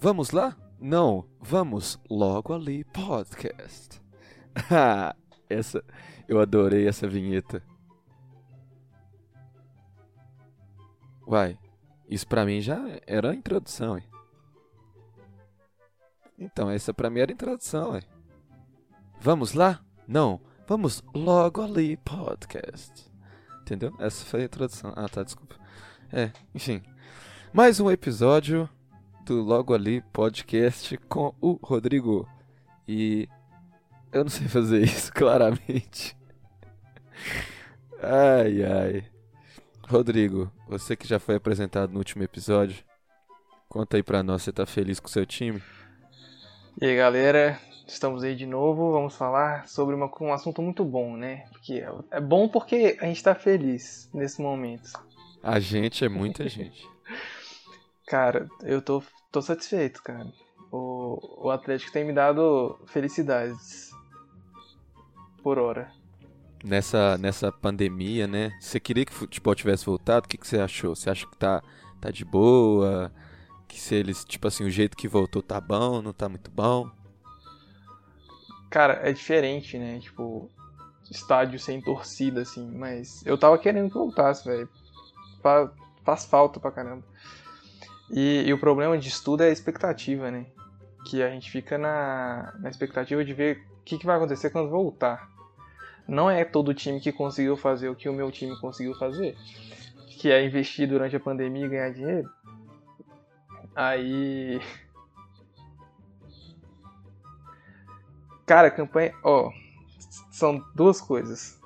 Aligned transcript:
Vamos 0.00 0.30
lá? 0.30 0.56
Não, 0.80 1.26
vamos 1.40 1.98
logo 2.08 2.54
ali 2.54 2.84
podcast. 2.84 4.00
Ah, 4.72 5.14
essa 5.48 5.84
eu 6.26 6.40
adorei 6.40 6.88
essa 6.88 7.06
vinheta. 7.06 7.62
Vai, 11.24 11.56
isso 12.08 12.26
pra 12.26 12.44
mim 12.44 12.60
já 12.60 12.76
era 13.06 13.30
a 13.30 13.34
introdução, 13.36 13.96
hein? 13.96 14.04
Então, 16.36 16.68
essa 16.68 16.92
pra 16.92 17.08
mim 17.08 17.20
era 17.20 17.30
a 17.30 17.34
introdução, 17.34 17.94
hein? 17.94 18.02
Vamos 19.20 19.52
lá? 19.52 19.80
Não, 20.08 20.40
vamos 20.66 21.04
logo 21.14 21.62
ali 21.62 21.96
podcast. 21.98 23.08
Entendeu? 23.60 23.94
Essa 24.00 24.24
foi 24.24 24.42
a 24.42 24.46
introdução. 24.46 24.92
Ah, 24.96 25.08
tá, 25.08 25.22
desculpa. 25.22 25.54
É, 26.12 26.32
enfim. 26.52 26.82
Mais 27.52 27.78
um 27.78 27.90
episódio 27.90 28.68
Logo 29.32 29.74
Ali 29.74 30.02
Podcast 30.12 30.96
com 31.08 31.34
o 31.40 31.58
Rodrigo. 31.62 32.28
E 32.86 33.28
eu 34.12 34.24
não 34.24 34.30
sei 34.30 34.48
fazer 34.48 34.82
isso, 34.84 35.12
claramente. 35.12 36.16
Ai, 38.02 38.64
ai. 38.64 39.04
Rodrigo, 39.88 40.50
você 40.68 40.94
que 40.96 41.06
já 41.06 41.18
foi 41.18 41.36
apresentado 41.36 41.92
no 41.92 41.98
último 41.98 42.22
episódio, 42.22 42.84
conta 43.68 43.96
aí 43.96 44.02
pra 44.02 44.22
nós, 44.22 44.42
você 44.42 44.52
tá 44.52 44.66
feliz 44.66 45.00
com 45.00 45.08
o 45.08 45.10
seu 45.10 45.24
time? 45.24 45.62
E 46.80 46.86
aí, 46.86 46.96
galera, 46.96 47.58
estamos 47.86 48.22
aí 48.22 48.36
de 48.36 48.46
novo. 48.46 48.92
Vamos 48.92 49.16
falar 49.16 49.66
sobre 49.66 49.94
uma, 49.94 50.10
um 50.20 50.32
assunto 50.32 50.62
muito 50.62 50.84
bom, 50.84 51.16
né? 51.16 51.46
Porque 51.50 51.84
é 52.10 52.20
bom 52.20 52.48
porque 52.48 52.96
a 53.00 53.06
gente 53.06 53.22
tá 53.22 53.34
feliz 53.34 54.08
nesse 54.12 54.40
momento. 54.40 54.92
A 55.42 55.58
gente 55.58 56.04
é 56.04 56.08
muita 56.08 56.48
gente. 56.48 56.88
Cara, 58.06 58.48
eu 58.62 58.80
tô, 58.80 59.02
tô 59.38 59.42
satisfeito, 59.42 60.02
cara. 60.02 60.26
O, 60.70 61.46
o 61.46 61.50
Atlético 61.50 61.92
tem 61.92 62.04
me 62.04 62.12
dado 62.12 62.78
felicidades 62.86 63.90
por 65.42 65.58
hora. 65.58 65.90
Nessa, 66.64 67.16
nessa 67.18 67.52
pandemia, 67.52 68.26
né? 68.26 68.52
Você 68.60 68.80
queria 68.80 69.04
que 69.04 69.12
o 69.12 69.14
futebol 69.14 69.54
tivesse 69.54 69.86
voltado? 69.86 70.26
O 70.26 70.28
que, 70.28 70.36
que 70.36 70.46
você 70.46 70.58
achou? 70.58 70.94
Você 70.94 71.08
acha 71.08 71.26
que 71.26 71.36
tá, 71.36 71.62
tá 72.00 72.10
de 72.10 72.24
boa? 72.24 73.12
Que 73.68 73.80
se 73.80 73.94
eles, 73.94 74.24
tipo 74.24 74.48
assim, 74.48 74.64
o 74.64 74.70
jeito 74.70 74.96
que 74.96 75.06
voltou 75.06 75.40
tá 75.40 75.60
bom, 75.60 76.02
não 76.02 76.12
tá 76.12 76.28
muito 76.28 76.50
bom? 76.50 76.90
Cara, 78.68 78.94
é 79.08 79.12
diferente, 79.12 79.78
né? 79.78 80.00
Tipo, 80.00 80.50
estádio 81.08 81.60
sem 81.60 81.80
torcida, 81.80 82.42
assim. 82.42 82.68
Mas 82.68 83.24
eu 83.24 83.38
tava 83.38 83.56
querendo 83.56 83.88
que 83.88 83.94
voltasse, 83.94 84.44
velho. 84.44 84.68
Faz 86.04 86.24
falta 86.24 86.58
pra 86.58 86.72
caramba. 86.72 87.04
E, 88.10 88.44
e, 88.46 88.52
o 88.52 88.58
problema 88.58 88.96
de 88.96 89.22
tudo 89.22 89.42
é 89.42 89.48
a 89.48 89.52
expectativa, 89.52 90.30
né? 90.30 90.46
Que 91.06 91.22
a 91.22 91.30
gente 91.30 91.50
fica 91.50 91.76
na, 91.76 92.54
na 92.58 92.68
expectativa 92.70 93.24
de 93.24 93.34
ver 93.34 93.64
o 93.80 93.84
que, 93.84 93.98
que 93.98 94.06
vai 94.06 94.16
acontecer 94.16 94.50
quando 94.50 94.70
voltar 94.70 95.28
não 96.08 96.30
é 96.30 96.42
todo 96.42 96.72
time 96.72 96.98
que 96.98 97.12
conseguiu 97.12 97.54
fazer 97.54 97.90
o 97.90 97.94
que 97.94 98.08
o 98.08 98.14
meu 98.14 98.32
time 98.32 98.58
conseguiu 98.58 98.94
fazer, 98.94 99.36
que 100.18 100.30
é 100.30 100.42
investir 100.42 100.88
durante 100.88 101.14
a 101.14 101.20
pandemia 101.20 101.66
e 101.66 101.68
ganhar 101.68 101.92
dinheiro. 101.92 102.30
Aí. 103.76 104.58
Cara, 108.46 108.70
campanha. 108.70 109.14
Ó, 109.22 109.52
são 110.30 110.64
duas 110.74 110.98
coisas: 110.98 111.60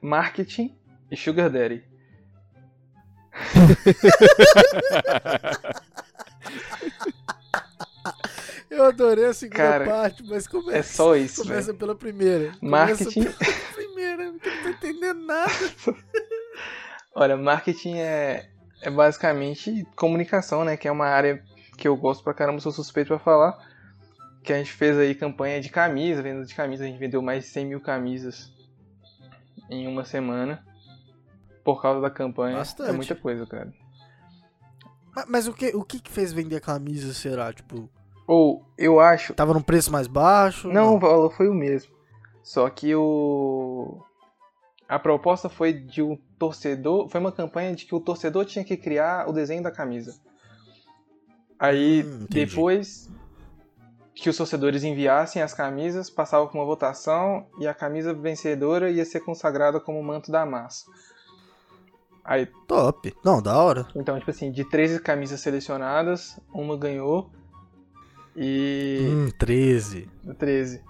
marketing 0.00 0.78
e 1.10 1.16
sugar 1.16 1.50
daddy. 1.50 1.89
Eu 8.70 8.84
adorei 8.84 9.26
a 9.26 9.34
segunda 9.34 9.56
Cara, 9.58 9.84
parte, 9.84 10.22
mas 10.24 10.46
começa, 10.46 10.78
é 10.78 10.82
só 10.82 11.16
isso, 11.16 11.42
começa 11.42 11.66
véio. 11.66 11.78
pela 11.78 11.94
primeira. 11.94 12.52
Marketing. 12.62 13.24
Começa 13.24 13.38
pela 13.38 13.60
primeira, 13.74 14.32
porque 14.32 14.48
eu 14.48 14.54
não 14.54 14.62
tô 14.62 14.68
entendendo 14.68 15.26
nada. 15.26 15.52
Olha, 17.14 17.36
marketing 17.36 17.98
é, 17.98 18.48
é 18.80 18.90
basicamente 18.90 19.84
comunicação, 19.96 20.64
né? 20.64 20.76
Que 20.76 20.86
é 20.86 20.92
uma 20.92 21.06
área 21.06 21.42
que 21.76 21.88
eu 21.88 21.96
gosto 21.96 22.22
pra 22.22 22.32
caramba, 22.32 22.60
sou 22.60 22.72
suspeito 22.72 23.08
pra 23.08 23.18
falar. 23.18 23.58
Que 24.42 24.52
a 24.52 24.56
gente 24.56 24.72
fez 24.72 24.96
aí 24.96 25.14
campanha 25.14 25.60
de 25.60 25.68
camisa, 25.68 26.22
venda 26.22 26.44
de 26.44 26.54
camisa, 26.54 26.84
a 26.84 26.86
gente 26.86 26.98
vendeu 26.98 27.20
mais 27.20 27.44
de 27.44 27.50
100 27.50 27.66
mil 27.66 27.80
camisas 27.80 28.52
em 29.68 29.86
uma 29.88 30.04
semana. 30.04 30.64
Por 31.64 31.80
causa 31.80 32.00
da 32.00 32.10
campanha. 32.10 32.56
Bastante. 32.56 32.90
É 32.90 32.92
muita 32.92 33.14
coisa, 33.14 33.46
cara. 33.46 33.72
Mas, 35.14 35.24
mas 35.28 35.48
o, 35.48 35.52
que, 35.52 35.68
o 35.74 35.82
que 35.84 36.00
que 36.00 36.10
fez 36.10 36.32
vender 36.32 36.56
a 36.56 36.60
camisa, 36.60 37.12
será? 37.12 37.52
Tipo, 37.52 37.90
ou 38.26 38.64
eu 38.78 39.00
acho. 39.00 39.34
Tava 39.34 39.52
num 39.52 39.60
preço 39.60 39.90
mais 39.90 40.06
baixo? 40.06 40.68
Não, 40.68 40.86
não, 40.86 40.94
o 40.94 40.98
valor 41.00 41.32
foi 41.32 41.48
o 41.48 41.54
mesmo. 41.54 41.92
Só 42.44 42.70
que 42.70 42.94
o. 42.94 44.00
A 44.88 45.00
proposta 45.00 45.48
foi 45.48 45.72
de 45.72 46.00
um 46.00 46.16
torcedor. 46.38 47.08
Foi 47.08 47.20
uma 47.20 47.32
campanha 47.32 47.74
de 47.74 47.86
que 47.86 47.94
o 47.94 47.98
torcedor 47.98 48.44
tinha 48.44 48.64
que 48.64 48.76
criar 48.76 49.28
o 49.28 49.32
desenho 49.32 49.64
da 49.64 49.70
camisa. 49.72 50.16
Aí 51.58 52.04
hum, 52.04 52.26
depois 52.30 53.10
que 54.14 54.30
os 54.30 54.36
torcedores 54.36 54.84
enviassem 54.84 55.42
as 55.42 55.52
camisas, 55.52 56.08
passava 56.08 56.46
por 56.46 56.56
uma 56.56 56.64
votação 56.64 57.48
e 57.58 57.66
a 57.66 57.74
camisa 57.74 58.14
vencedora 58.14 58.90
ia 58.90 59.04
ser 59.04 59.20
consagrada 59.20 59.80
como 59.80 60.00
manto 60.04 60.30
da 60.30 60.46
massa. 60.46 60.84
Aí, 62.24 62.46
Top. 62.66 63.14
Não, 63.24 63.42
da 63.42 63.56
hora. 63.56 63.86
Então, 63.94 64.18
tipo 64.18 64.30
assim, 64.30 64.52
de 64.52 64.64
13 64.64 65.00
camisas 65.00 65.40
selecionadas, 65.40 66.38
uma 66.52 66.76
ganhou 66.76 67.30
e. 68.36 69.00
Hum, 69.02 69.30
13. 69.38 70.08
13. 70.38 70.82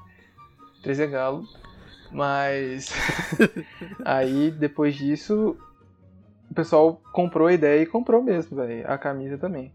13 0.83 1.03
é 1.03 1.07
galo. 1.07 1.45
Mas. 2.13 2.91
aí, 4.05 4.51
depois 4.51 4.95
disso, 4.97 5.57
o 6.51 6.55
pessoal 6.55 7.01
comprou 7.13 7.47
a 7.47 7.53
ideia 7.53 7.83
e 7.83 7.87
comprou 7.87 8.23
mesmo, 8.23 8.57
velho. 8.57 8.91
A 8.91 8.99
camisa 8.99 9.39
também. 9.39 9.73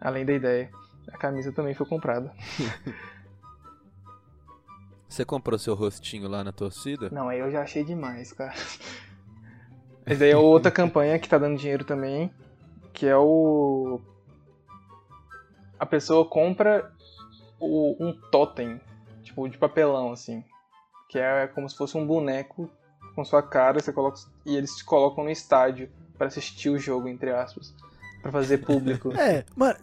Além 0.00 0.24
da 0.24 0.32
ideia. 0.32 0.70
A 1.12 1.18
camisa 1.18 1.52
também 1.52 1.74
foi 1.74 1.86
comprada. 1.86 2.32
Você 5.08 5.24
comprou 5.26 5.58
seu 5.58 5.74
rostinho 5.74 6.26
lá 6.26 6.42
na 6.42 6.52
torcida? 6.52 7.10
Não, 7.10 7.28
aí 7.28 7.40
eu 7.40 7.50
já 7.50 7.60
achei 7.60 7.84
demais, 7.84 8.32
cara. 8.32 8.54
Mas 10.04 10.18
daí 10.18 10.30
é 10.30 10.36
outra 10.36 10.70
campanha 10.70 11.18
que 11.18 11.28
tá 11.28 11.38
dando 11.38 11.58
dinheiro 11.58 11.84
também, 11.84 12.30
que 12.92 13.06
é 13.06 13.16
o. 13.16 14.00
A 15.78 15.86
pessoa 15.86 16.24
compra 16.24 16.92
o, 17.58 17.96
um 17.98 18.12
totem, 18.30 18.80
tipo, 19.22 19.48
de 19.48 19.58
papelão, 19.58 20.12
assim. 20.12 20.44
Que 21.08 21.18
é 21.18 21.46
como 21.46 21.68
se 21.68 21.76
fosse 21.76 21.96
um 21.96 22.06
boneco 22.06 22.70
com 23.14 23.24
sua 23.24 23.42
cara, 23.42 23.80
você 23.80 23.92
coloca, 23.92 24.18
e 24.46 24.56
eles 24.56 24.76
te 24.76 24.84
colocam 24.84 25.24
no 25.24 25.30
estádio 25.30 25.90
para 26.16 26.26
assistir 26.26 26.70
o 26.70 26.78
jogo, 26.78 27.08
entre 27.08 27.30
aspas. 27.30 27.74
para 28.22 28.32
fazer 28.32 28.58
público. 28.58 29.12
é, 29.18 29.44
mano, 29.54 29.78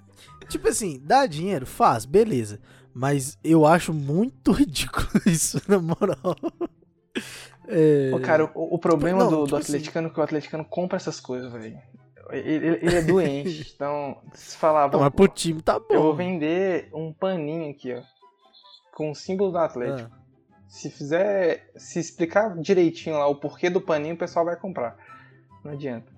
tipo 0.48 0.68
assim, 0.68 1.00
dá 1.04 1.26
dinheiro, 1.26 1.66
faz, 1.66 2.06
beleza. 2.06 2.60
Mas 2.94 3.38
eu 3.44 3.66
acho 3.66 3.94
muito 3.94 4.52
ridículo 4.54 5.08
isso, 5.26 5.62
na 5.68 5.80
moral. 5.80 6.36
É... 7.70 8.20
cara, 8.22 8.46
o, 8.56 8.76
o 8.76 8.80
problema 8.80 9.20
Não, 9.20 9.30
do, 9.30 9.38
tipo 9.38 9.50
do 9.50 9.56
assim 9.58 9.74
atleticano 9.74 10.08
assim... 10.08 10.12
é 10.12 10.14
que 10.16 10.20
o 10.20 10.24
atleticano 10.24 10.66
compra 10.66 10.98
essas 10.98 11.20
coisas, 11.20 11.52
velho. 11.52 11.80
Ele, 12.32 12.68
ele, 12.82 12.96
é 12.96 13.02
doente. 13.02 13.72
então, 13.76 14.18
se 14.34 14.58
falar. 14.58 14.92
Não, 14.92 15.00
mas 15.00 15.14
pro 15.14 15.28
time 15.28 15.62
tá 15.62 15.80
bom. 15.80 15.86
Eu 15.90 16.02
vou 16.02 16.16
vender 16.16 16.90
um 16.94 17.14
paninho 17.14 17.70
aqui, 17.72 17.94
ó. 17.94 18.02
Com 18.94 19.12
o 19.12 19.16
símbolo 19.16 19.52
do 19.52 19.58
Atlético. 19.58 20.10
Ah. 20.12 20.20
Se 20.68 20.90
fizer. 20.90 21.72
Se 21.76 22.00
explicar 22.00 22.56
direitinho 22.58 23.18
lá 23.18 23.28
o 23.28 23.36
porquê 23.36 23.70
do 23.70 23.82
paninho, 23.82 24.16
o 24.16 24.18
pessoal 24.18 24.46
vai 24.46 24.56
comprar. 24.56 24.98
Não 25.64 25.72
adianta. 25.72 26.12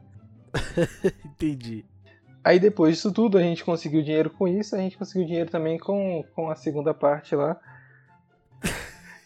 Entendi. 1.25 1.85
Aí 2.43 2.59
depois 2.59 2.95
disso 2.95 3.11
tudo, 3.11 3.37
a 3.37 3.41
gente 3.41 3.63
conseguiu 3.63 4.01
dinheiro 4.01 4.29
com 4.31 4.47
isso, 4.47 4.75
a 4.75 4.79
gente 4.79 4.97
conseguiu 4.97 5.27
dinheiro 5.27 5.49
também 5.49 5.77
com, 5.77 6.25
com 6.33 6.49
a 6.49 6.55
segunda 6.55 6.93
parte 6.93 7.35
lá. 7.35 7.59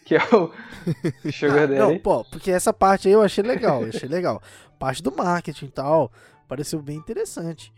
Que 0.06 0.14
é 0.14 0.22
o 0.32 0.52
Sugar 1.32 1.64
ah, 1.64 1.66
Daddy. 1.66 1.78
Não, 1.78 1.98
pô, 1.98 2.24
porque 2.24 2.50
essa 2.50 2.72
parte 2.72 3.08
aí 3.08 3.14
eu 3.14 3.20
achei 3.20 3.42
legal, 3.42 3.82
eu 3.82 3.88
achei 3.88 4.08
legal. 4.08 4.40
Parte 4.78 5.02
do 5.02 5.14
marketing 5.14 5.66
e 5.66 5.70
tal 5.70 6.12
pareceu 6.46 6.80
bem 6.80 6.96
interessante, 6.96 7.72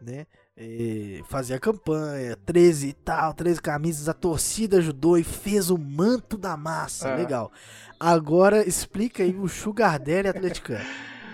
né? 0.00 0.26
E 0.56 1.22
fazia 1.26 1.58
campanha, 1.58 2.36
13 2.44 2.88
e 2.88 2.92
tal, 2.92 3.32
13 3.32 3.62
camisas, 3.62 4.08
a 4.10 4.12
torcida 4.12 4.76
ajudou 4.76 5.16
e 5.16 5.24
fez 5.24 5.70
o 5.70 5.78
manto 5.78 6.36
da 6.36 6.54
massa, 6.54 7.08
é. 7.08 7.16
legal. 7.16 7.50
Agora 7.98 8.66
explica 8.66 9.22
aí 9.22 9.34
o 9.34 9.48
Sugar 9.48 9.98
Daddy 9.98 10.28
atleticano. 10.28 10.84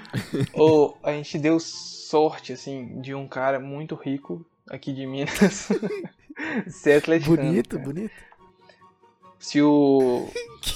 Ou 0.54 0.96
a 1.02 1.10
gente 1.10 1.38
deu 1.40 1.58
sorte, 1.58 2.52
assim, 2.52 3.00
de 3.00 3.14
um 3.14 3.26
cara 3.26 3.58
muito 3.58 3.96
rico 3.96 4.46
aqui 4.70 4.93
de 4.93 5.04
Minas 5.06 5.69
ser 6.70 6.98
atleticano. 6.98 7.37
Bonito, 7.37 7.76
cara. 7.76 7.84
bonito. 7.84 8.14
Se 9.46 9.62
o 9.62 10.28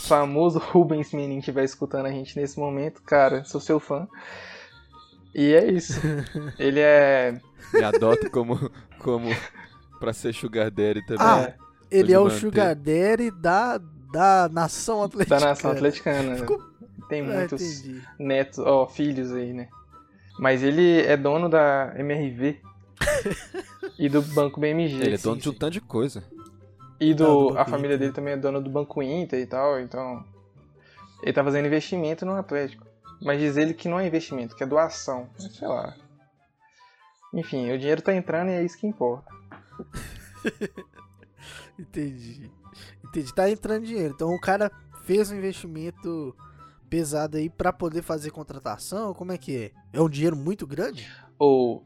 famoso 0.06 0.60
Rubens 0.70 1.12
Menin 1.12 1.38
estiver 1.40 1.64
escutando 1.64 2.06
a 2.06 2.10
gente 2.12 2.38
nesse 2.38 2.56
momento, 2.56 3.02
cara, 3.02 3.42
sou 3.42 3.60
seu 3.60 3.80
fã. 3.80 4.06
E 5.34 5.52
é 5.52 5.68
isso. 5.72 6.00
Ele 6.56 6.78
é. 6.78 7.36
Me 7.74 7.82
adota 7.82 8.30
como, 8.30 8.70
como 9.00 9.28
pra 9.98 10.12
ser 10.12 10.32
Sugar 10.32 10.70
Daddy 10.70 11.04
também. 11.04 11.26
Ah, 11.26 11.52
Ele 11.90 12.12
é 12.12 12.18
o 12.20 12.24
manter. 12.26 12.36
Sugar 12.38 12.76
Daddy 12.76 13.32
da, 13.32 13.78
da 14.12 14.48
nação 14.52 15.02
atleticana. 15.02 15.40
da 15.40 15.46
nação 15.48 15.70
atleticana. 15.72 16.36
Ficou- 16.36 16.62
Tem 17.08 17.22
Ah, 17.22 17.24
muitos 17.24 17.60
entendi. 17.80 18.02
netos, 18.20 18.58
ó, 18.60 18.86
filhos 18.86 19.32
aí, 19.32 19.52
né? 19.52 19.66
Mas 20.38 20.62
ele 20.62 21.00
é 21.02 21.16
dono 21.16 21.48
da 21.48 21.92
MRV 21.98 22.60
e 23.98 24.08
do 24.08 24.22
Banco 24.22 24.60
BMG. 24.60 24.94
Ele 25.02 25.14
é 25.14 25.16
sim, 25.16 25.24
dono 25.24 25.40
de 25.40 25.48
um 25.48 25.52
sim. 25.52 25.58
tanto 25.58 25.72
de 25.72 25.80
coisa. 25.80 26.22
E 27.00 27.14
do 27.14 27.48
Banco 27.48 27.58
a 27.58 27.64
família 27.64 27.96
dele 27.96 28.12
também 28.12 28.34
é 28.34 28.36
dona 28.36 28.60
do 28.60 28.68
Banco 28.68 29.02
Inter 29.02 29.40
e 29.40 29.46
tal, 29.46 29.80
então. 29.80 30.22
Ele 31.22 31.32
tá 31.32 31.42
fazendo 31.42 31.66
investimento 31.66 32.26
no 32.26 32.34
Atlético. 32.34 32.86
Mas 33.22 33.40
diz 33.40 33.56
ele 33.56 33.74
que 33.74 33.88
não 33.88 33.98
é 33.98 34.06
investimento, 34.06 34.54
que 34.54 34.62
é 34.62 34.66
doação. 34.66 35.28
Mas 35.32 35.54
sei 35.56 35.68
lá. 35.68 35.96
Enfim, 37.34 37.70
o 37.70 37.78
dinheiro 37.78 38.02
tá 38.02 38.14
entrando 38.14 38.50
e 38.50 38.54
é 38.54 38.62
isso 38.62 38.78
que 38.78 38.86
importa. 38.86 39.30
Entendi. 41.78 42.50
Entendi. 43.04 43.34
Tá 43.34 43.48
entrando 43.50 43.86
dinheiro. 43.86 44.14
Então 44.14 44.34
o 44.34 44.40
cara 44.40 44.70
fez 45.04 45.30
um 45.30 45.36
investimento 45.36 46.34
pesado 46.88 47.36
aí 47.36 47.48
pra 47.48 47.72
poder 47.72 48.02
fazer 48.02 48.30
contratação? 48.30 49.14
Como 49.14 49.32
é 49.32 49.38
que 49.38 49.56
é? 49.56 49.72
É 49.92 50.00
um 50.00 50.08
dinheiro 50.08 50.36
muito 50.36 50.66
grande? 50.66 51.10
Ou 51.38 51.84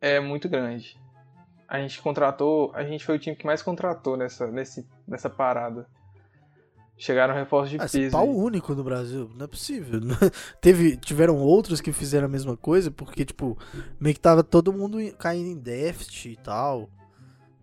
é 0.00 0.18
muito 0.18 0.48
grande. 0.48 1.01
A 1.74 1.78
gente 1.80 2.02
contratou, 2.02 2.70
a 2.74 2.84
gente 2.84 3.02
foi 3.02 3.16
o 3.16 3.18
time 3.18 3.34
que 3.34 3.46
mais 3.46 3.62
contratou 3.62 4.14
nessa, 4.14 4.46
nesse, 4.46 4.86
nessa 5.08 5.30
parada. 5.30 5.86
Chegaram 6.98 7.32
reforços 7.34 7.70
de 7.70 7.80
Ah, 7.80 7.86
esse 7.86 7.98
peso. 7.98 8.12
pau 8.12 8.24
aí. 8.24 8.28
único 8.34 8.74
no 8.74 8.84
Brasil. 8.84 9.30
Não 9.34 9.44
é 9.46 9.48
possível. 9.48 9.98
Teve, 10.60 10.98
tiveram 10.98 11.38
outros 11.38 11.80
que 11.80 11.90
fizeram 11.90 12.26
a 12.26 12.28
mesma 12.28 12.58
coisa, 12.58 12.90
porque, 12.90 13.24
tipo, 13.24 13.56
meio 13.98 14.14
que 14.14 14.20
tava 14.20 14.44
todo 14.44 14.70
mundo 14.72 14.98
caindo 15.18 15.48
em 15.48 15.58
déficit 15.58 16.32
e 16.32 16.36
tal. 16.36 16.90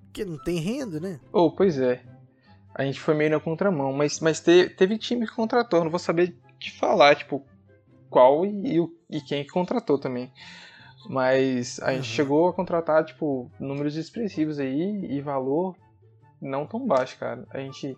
Porque 0.06 0.26
não 0.26 0.40
tem 0.40 0.58
renda, 0.58 1.00
né? 1.00 1.20
Oh, 1.32 1.52
pois 1.52 1.80
é. 1.80 2.02
A 2.74 2.84
gente 2.84 3.00
foi 3.00 3.14
meio 3.14 3.30
na 3.30 3.40
contramão, 3.40 3.94
mas, 3.94 4.20
mas 4.20 4.40
te- 4.40 4.70
teve 4.70 4.98
time 4.98 5.28
que 5.28 5.36
contratou, 5.36 5.84
não 5.84 5.92
vou 5.92 6.00
saber 6.00 6.36
te 6.58 6.72
falar, 6.72 7.16
tipo, 7.16 7.46
qual 8.10 8.44
e, 8.46 8.80
e 8.80 8.90
e 9.18 9.22
quem 9.22 9.44
que 9.44 9.50
contratou 9.52 10.00
também. 10.00 10.32
Mas 11.12 11.80
a 11.80 11.88
gente 11.92 12.02
Uhum. 12.08 12.16
chegou 12.16 12.48
a 12.48 12.54
contratar, 12.54 13.04
tipo, 13.04 13.50
números 13.60 13.96
expressivos 13.96 14.60
aí 14.60 15.06
e 15.12 15.20
valor 15.22 15.76
não 16.40 16.68
tão 16.68 16.86
baixo, 16.86 17.18
cara. 17.18 17.48
A 17.50 17.58
gente, 17.58 17.98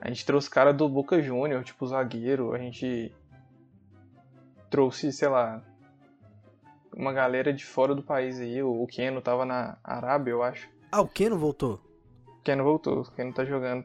a 0.00 0.08
gente 0.08 0.26
trouxe 0.26 0.50
cara 0.50 0.72
do 0.74 0.88
Boca 0.88 1.22
Júnior, 1.22 1.62
tipo, 1.62 1.86
zagueiro, 1.86 2.52
a 2.52 2.58
gente 2.58 3.12
trouxe, 4.68 5.12
sei 5.12 5.28
lá, 5.28 5.62
uma 6.96 7.12
galera 7.12 7.52
de 7.52 7.64
fora 7.64 7.94
do 7.94 8.02
país 8.02 8.40
aí, 8.40 8.60
o 8.62 8.82
o 8.82 8.86
Keno 8.88 9.20
tava 9.22 9.44
na 9.44 9.76
Arábia, 9.84 10.32
eu 10.32 10.42
acho. 10.42 10.68
Ah, 10.90 11.00
o 11.00 11.08
Keno 11.08 11.38
voltou. 11.38 11.80
O 12.26 12.42
Keno 12.42 12.64
voltou, 12.64 13.00
o 13.02 13.10
Keno 13.12 13.32
tá 13.32 13.44
jogando. 13.44 13.84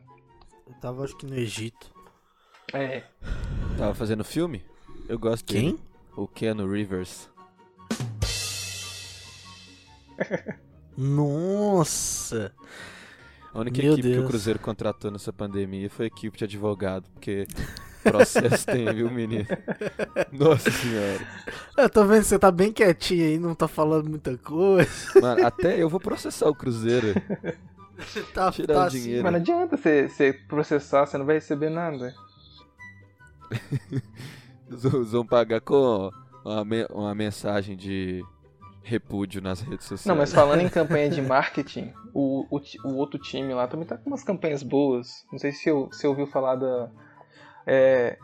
Eu 0.68 0.74
tava, 0.82 1.04
acho 1.04 1.16
que 1.16 1.26
no 1.28 1.36
Egito. 1.36 1.92
É, 2.74 3.04
Tava 3.78 3.94
fazendo 3.96 4.24
filme? 4.24 4.64
Eu 5.08 5.18
gosto 5.20 5.46
dele. 5.54 5.74
Quem? 5.74 5.80
O 6.16 6.28
Keanu 6.28 6.68
Rivers. 6.72 7.30
Nossa! 10.98 12.52
A 13.54 13.60
única 13.60 13.82
Meu 13.82 13.94
equipe 13.94 14.08
que 14.08 14.14
Deus. 14.14 14.26
o 14.26 14.28
Cruzeiro 14.28 14.60
contratou 14.60 15.10
nessa 15.10 15.34
pandemia 15.34 15.90
foi 15.90 16.06
a 16.06 16.08
equipe 16.08 16.38
de 16.38 16.44
advogado, 16.44 17.10
porque 17.14 17.48
processo 18.04 18.66
tem, 18.66 18.94
viu, 18.94 19.10
menino? 19.10 19.48
Nossa 20.32 20.70
senhora. 20.70 21.20
Eu 21.78 21.90
tô 21.90 22.06
vendo 22.06 22.22
que 22.22 22.28
você 22.28 22.38
tá 22.38 22.52
bem 22.52 22.72
quietinho 22.72 23.26
aí, 23.26 23.40
não 23.40 23.56
tá 23.56 23.68
falando 23.68 24.08
muita 24.10 24.38
coisa. 24.38 24.90
Mano, 25.20 25.46
até 25.48 25.82
eu 25.82 25.90
vou 25.90 26.00
processar 26.00 26.48
o 26.48 26.54
Cruzeiro. 26.56 27.16
Você 27.98 28.22
tá, 28.34 28.52
Tirar 28.52 28.74
tá 28.76 28.84
o 28.84 28.86
assim, 28.88 29.02
dinheiro. 29.02 29.24
mas 29.24 29.34
não 29.34 29.40
adianta 29.40 29.78
você, 29.78 30.08
você 30.08 30.34
processar, 30.48 31.06
você 31.08 31.18
não 31.18 31.26
vai 31.26 31.36
receber 31.36 31.70
nada. 31.70 32.14
Eles 34.70 35.12
vão- 35.12 35.26
pagar 35.26 35.60
com 35.62 36.12
uma, 36.46 36.64
uma 36.92 37.16
mensagem 37.16 37.76
de 37.76 38.24
repúdio 38.82 39.42
nas 39.42 39.62
redes 39.62 39.86
sociais. 39.86 40.06
Não, 40.06 40.16
mas 40.16 40.34
falando 40.34 40.62
em 40.62 40.70
campanha 40.70 41.10
de 41.10 41.22
marketing, 41.22 41.94
o, 42.14 42.46
o, 42.50 42.60
o 42.86 42.96
outro 42.96 43.20
time 43.20 43.54
lá 43.54 43.68
também 43.68 43.86
tá 43.86 43.98
com 43.98 44.10
umas 44.10 44.24
campanhas 44.24 44.64
boas. 44.64 45.26
Não 45.32 45.38
sei 45.40 45.52
se 45.52 45.70
eu- 45.70 45.88
você 45.92 46.08
ouviu 46.08 46.26
falar 46.28 46.56
da. 46.56 46.90
É, 47.68 48.18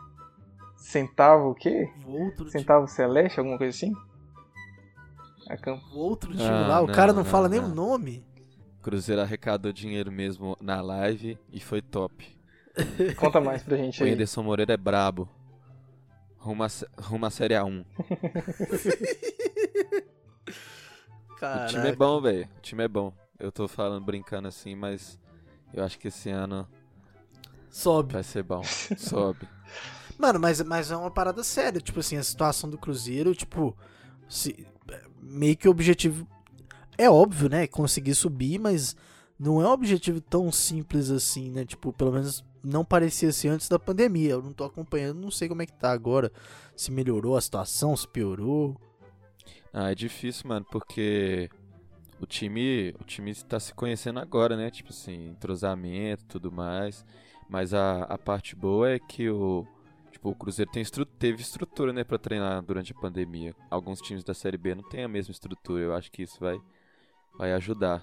centavo 0.76 1.50
o 1.50 1.54
quê? 1.54 1.88
O 2.06 2.12
outro, 2.24 2.46
time, 2.46 2.50
Centavo 2.50 2.88
Celeste, 2.88 3.38
alguma 3.38 3.58
coisa 3.58 3.76
assim? 3.76 3.92
A 5.48 5.56
cam- 5.56 5.80
o 5.92 5.98
outro 5.98 6.32
time 6.32 6.44
Ah, 6.48 6.66
lá, 6.66 6.80
o 6.82 6.86
não, 6.86 6.94
cara 6.94 7.12
não, 7.12 7.22
não, 7.22 7.24
fala 7.30 7.48
nem 7.48 7.60
não. 7.60 7.70
o 7.70 7.74
nome. 7.74 8.24
Cruzeiro 8.82 9.20
arrecadou 9.22 9.72
dinheiro 9.72 10.10
mesmo 10.10 10.56
na 10.60 10.80
live 10.80 11.38
e 11.52 11.60
foi 11.60 11.80
top. 11.82 12.36
Conta 13.16 13.40
mais 13.40 13.62
pra 13.62 13.76
gente 13.76 14.02
O 14.02 14.06
aí. 14.06 14.12
Anderson 14.12 14.42
Moreira 14.42 14.74
é 14.74 14.76
brabo. 14.76 15.28
Rumo 16.38 16.62
a, 16.62 16.68
sé- 16.68 16.86
rumo 16.98 17.26
a 17.26 17.30
Série 17.30 17.54
A1. 17.54 17.84
O 21.36 21.66
time 21.66 21.80
é 21.80 21.82
Caraca. 21.82 21.96
bom, 21.96 22.20
velho. 22.20 22.48
O 22.56 22.60
time 22.60 22.84
é 22.84 22.88
bom. 22.88 23.12
Eu 23.38 23.52
tô 23.52 23.68
falando, 23.68 24.04
brincando 24.04 24.48
assim, 24.48 24.74
mas 24.74 25.18
eu 25.72 25.84
acho 25.84 25.98
que 25.98 26.08
esse 26.08 26.30
ano 26.30 26.66
Sobe. 27.70 28.14
vai 28.14 28.22
ser 28.22 28.42
bom. 28.42 28.62
Sobe. 28.96 29.46
Mano, 30.18 30.40
mas, 30.40 30.62
mas 30.62 30.90
é 30.90 30.96
uma 30.96 31.10
parada 31.10 31.44
séria. 31.44 31.80
Tipo 31.80 32.00
assim, 32.00 32.16
a 32.16 32.22
situação 32.22 32.70
do 32.70 32.78
Cruzeiro, 32.78 33.34
tipo, 33.34 33.76
se, 34.28 34.66
meio 35.20 35.56
que 35.56 35.68
o 35.68 35.70
objetivo. 35.70 36.26
É 36.96 37.10
óbvio, 37.10 37.50
né? 37.50 37.66
Conseguir 37.66 38.14
subir, 38.14 38.58
mas 38.58 38.96
não 39.38 39.60
é 39.60 39.68
um 39.68 39.72
objetivo 39.72 40.20
tão 40.20 40.50
simples 40.50 41.10
assim, 41.10 41.50
né? 41.50 41.66
Tipo, 41.66 41.92
pelo 41.92 42.12
menos 42.12 42.42
não 42.64 42.84
parecia 42.84 43.30
ser 43.32 43.48
antes 43.48 43.68
da 43.68 43.78
pandemia. 43.78 44.30
Eu 44.30 44.42
não 44.42 44.54
tô 44.54 44.64
acompanhando, 44.64 45.20
não 45.20 45.30
sei 45.30 45.48
como 45.48 45.60
é 45.60 45.66
que 45.66 45.74
tá 45.74 45.92
agora. 45.92 46.32
Se 46.74 46.90
melhorou 46.90 47.36
a 47.36 47.40
situação, 47.40 47.94
se 47.94 48.08
piorou. 48.08 48.80
Ah, 49.78 49.90
é 49.90 49.94
difícil, 49.94 50.48
mano, 50.48 50.64
porque 50.70 51.50
o 52.18 52.24
time, 52.24 52.94
o 52.98 53.04
time 53.04 53.30
está 53.30 53.60
se 53.60 53.74
conhecendo 53.74 54.18
agora, 54.18 54.56
né? 54.56 54.70
Tipo 54.70 54.88
assim, 54.88 55.28
entrosamento 55.28 56.24
e 56.24 56.26
tudo 56.28 56.50
mais. 56.50 57.04
Mas 57.46 57.74
a, 57.74 58.04
a 58.04 58.16
parte 58.16 58.56
boa 58.56 58.88
é 58.88 58.98
que 58.98 59.28
o, 59.28 59.66
tipo, 60.10 60.30
o 60.30 60.34
Cruzeiro 60.34 60.70
tem 60.70 60.80
estru 60.80 61.04
teve 61.04 61.42
estrutura, 61.42 61.92
né, 61.92 62.04
pra 62.04 62.16
treinar 62.16 62.62
durante 62.62 62.92
a 62.92 62.94
pandemia. 62.94 63.54
Alguns 63.70 64.00
times 64.00 64.24
da 64.24 64.32
Série 64.32 64.56
B 64.56 64.74
não 64.74 64.82
têm 64.82 65.04
a 65.04 65.08
mesma 65.08 65.30
estrutura. 65.32 65.82
Eu 65.82 65.94
acho 65.94 66.10
que 66.10 66.22
isso 66.22 66.40
vai, 66.40 66.58
vai 67.36 67.52
ajudar. 67.52 68.02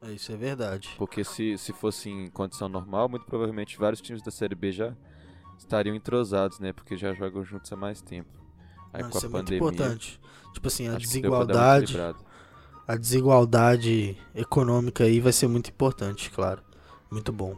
É, 0.00 0.12
Isso 0.12 0.32
é 0.32 0.36
verdade. 0.38 0.88
Porque 0.96 1.22
se, 1.22 1.58
se 1.58 1.74
fosse 1.74 2.08
em 2.08 2.30
condição 2.30 2.66
normal, 2.66 3.10
muito 3.10 3.26
provavelmente 3.26 3.76
vários 3.76 4.00
times 4.00 4.22
da 4.22 4.30
Série 4.30 4.54
B 4.54 4.72
já 4.72 4.96
estariam 5.58 5.94
entrosados, 5.94 6.58
né? 6.58 6.72
Porque 6.72 6.96
já 6.96 7.12
jogam 7.12 7.44
juntos 7.44 7.70
há 7.70 7.76
mais 7.76 8.00
tempo. 8.00 8.40
Aí 8.92 9.02
Não, 9.02 9.10
com 9.10 9.18
isso 9.18 9.26
a 9.26 9.28
é 9.28 9.32
muito 9.32 9.44
pandemia. 9.46 9.58
importante. 9.58 10.20
Tipo 10.52 10.68
assim, 10.68 10.88
a 10.88 10.96
desigualdade. 10.96 11.96
A 12.88 12.96
desigualdade 12.96 14.16
econômica 14.34 15.04
aí 15.04 15.20
vai 15.20 15.32
ser 15.32 15.46
muito 15.46 15.68
importante, 15.70 16.30
claro. 16.30 16.60
Muito 17.10 17.32
bom. 17.32 17.56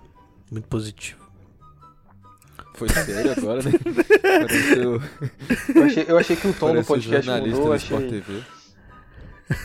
Muito 0.51 0.69
positivo. 0.69 1.23
Foi 2.75 2.89
sério 2.89 3.33
agora, 3.33 3.63
né? 3.63 3.73
Pareceu, 4.23 5.03
Eu 5.75 5.85
achei, 5.85 6.05
eu 6.09 6.19
achei 6.19 6.37
que 6.37 6.49
o 6.49 6.53
tom 6.55 6.69
do 6.75 6.85
pareceu 6.85 6.95
podcast 6.95 7.31
mudou, 7.31 7.65
do 7.67 7.73
achei 7.73 7.97
Sport 7.97 8.11
TV. 8.11 8.43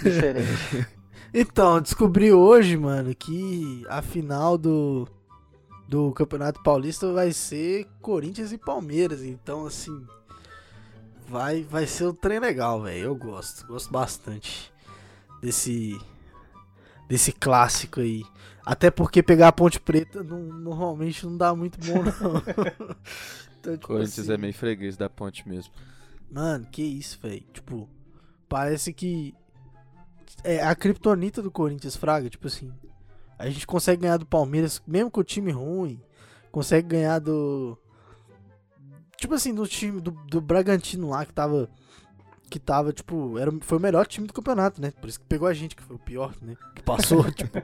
diferente. 0.03 0.87
Então, 1.33 1.81
descobri 1.81 2.31
hoje, 2.31 2.77
mano, 2.77 3.13
que 3.13 3.83
a 3.89 4.01
final 4.01 4.57
do, 4.57 5.05
do 5.87 6.11
Campeonato 6.13 6.63
Paulista 6.63 7.11
vai 7.11 7.33
ser 7.33 7.85
Corinthians 8.01 8.53
e 8.53 8.57
Palmeiras. 8.57 9.23
Então, 9.23 9.67
assim, 9.67 10.01
vai, 11.27 11.63
vai 11.63 11.85
ser 11.87 12.05
um 12.07 12.13
trem 12.13 12.39
legal, 12.39 12.81
velho. 12.81 13.03
Eu 13.05 13.15
gosto, 13.15 13.65
gosto 13.67 13.91
bastante 13.91 14.71
desse, 15.41 15.99
desse 17.07 17.31
clássico 17.31 17.99
aí. 17.99 18.23
Até 18.65 18.91
porque 18.91 19.23
pegar 19.23 19.47
a 19.47 19.51
Ponte 19.51 19.79
Preta 19.79 20.23
não- 20.23 20.43
normalmente 20.43 21.25
não 21.25 21.37
dá 21.37 21.55
muito 21.55 21.79
bom, 21.79 22.03
não. 22.03 22.41
então, 23.59 23.73
tipo 23.73 23.87
Corinthians 23.87 24.19
assim, 24.19 24.33
é 24.33 24.37
meio 24.37 24.53
freguês 24.53 24.97
da 24.97 25.09
ponte 25.09 25.47
mesmo. 25.47 25.73
Mano, 26.29 26.65
que 26.65 26.81
isso, 26.83 27.17
velho. 27.21 27.43
Tipo, 27.53 27.87
parece 28.49 28.91
que 28.91 29.33
é 30.43 30.61
a 30.61 30.75
criptonita 30.75 31.41
do 31.41 31.49
Corinthians, 31.49 31.95
Fraga. 31.95 32.29
Tipo 32.29 32.47
assim, 32.47 32.73
a 33.39 33.49
gente 33.49 33.65
consegue 33.65 34.01
ganhar 34.01 34.17
do 34.17 34.25
Palmeiras, 34.25 34.81
mesmo 34.85 35.09
com 35.09 35.21
o 35.21 35.23
time 35.23 35.51
ruim. 35.51 36.01
Consegue 36.51 36.87
ganhar 36.89 37.19
do. 37.19 37.77
Tipo 39.17 39.33
assim, 39.33 39.53
do 39.53 39.67
time 39.67 39.99
do, 39.99 40.11
do 40.11 40.39
Bragantino 40.39 41.09
lá 41.09 41.25
que 41.25 41.33
tava. 41.33 41.69
Que 42.49 42.59
tava, 42.59 42.93
tipo, 42.93 43.37
era, 43.37 43.51
foi 43.59 43.77
o 43.77 43.81
melhor 43.81 44.07
time 44.07 44.25
do 44.25 44.31
campeonato, 44.31 44.79
né? 44.79 44.91
Por 44.91 45.09
isso 45.09 45.19
que 45.19 45.25
pegou 45.25 45.49
a 45.49 45.53
gente, 45.53 45.75
que 45.75 45.83
foi 45.83 45.97
o 45.97 45.99
pior, 45.99 46.33
né? 46.41 46.55
Que 46.75 46.81
passou, 46.81 47.23
tipo. 47.33 47.57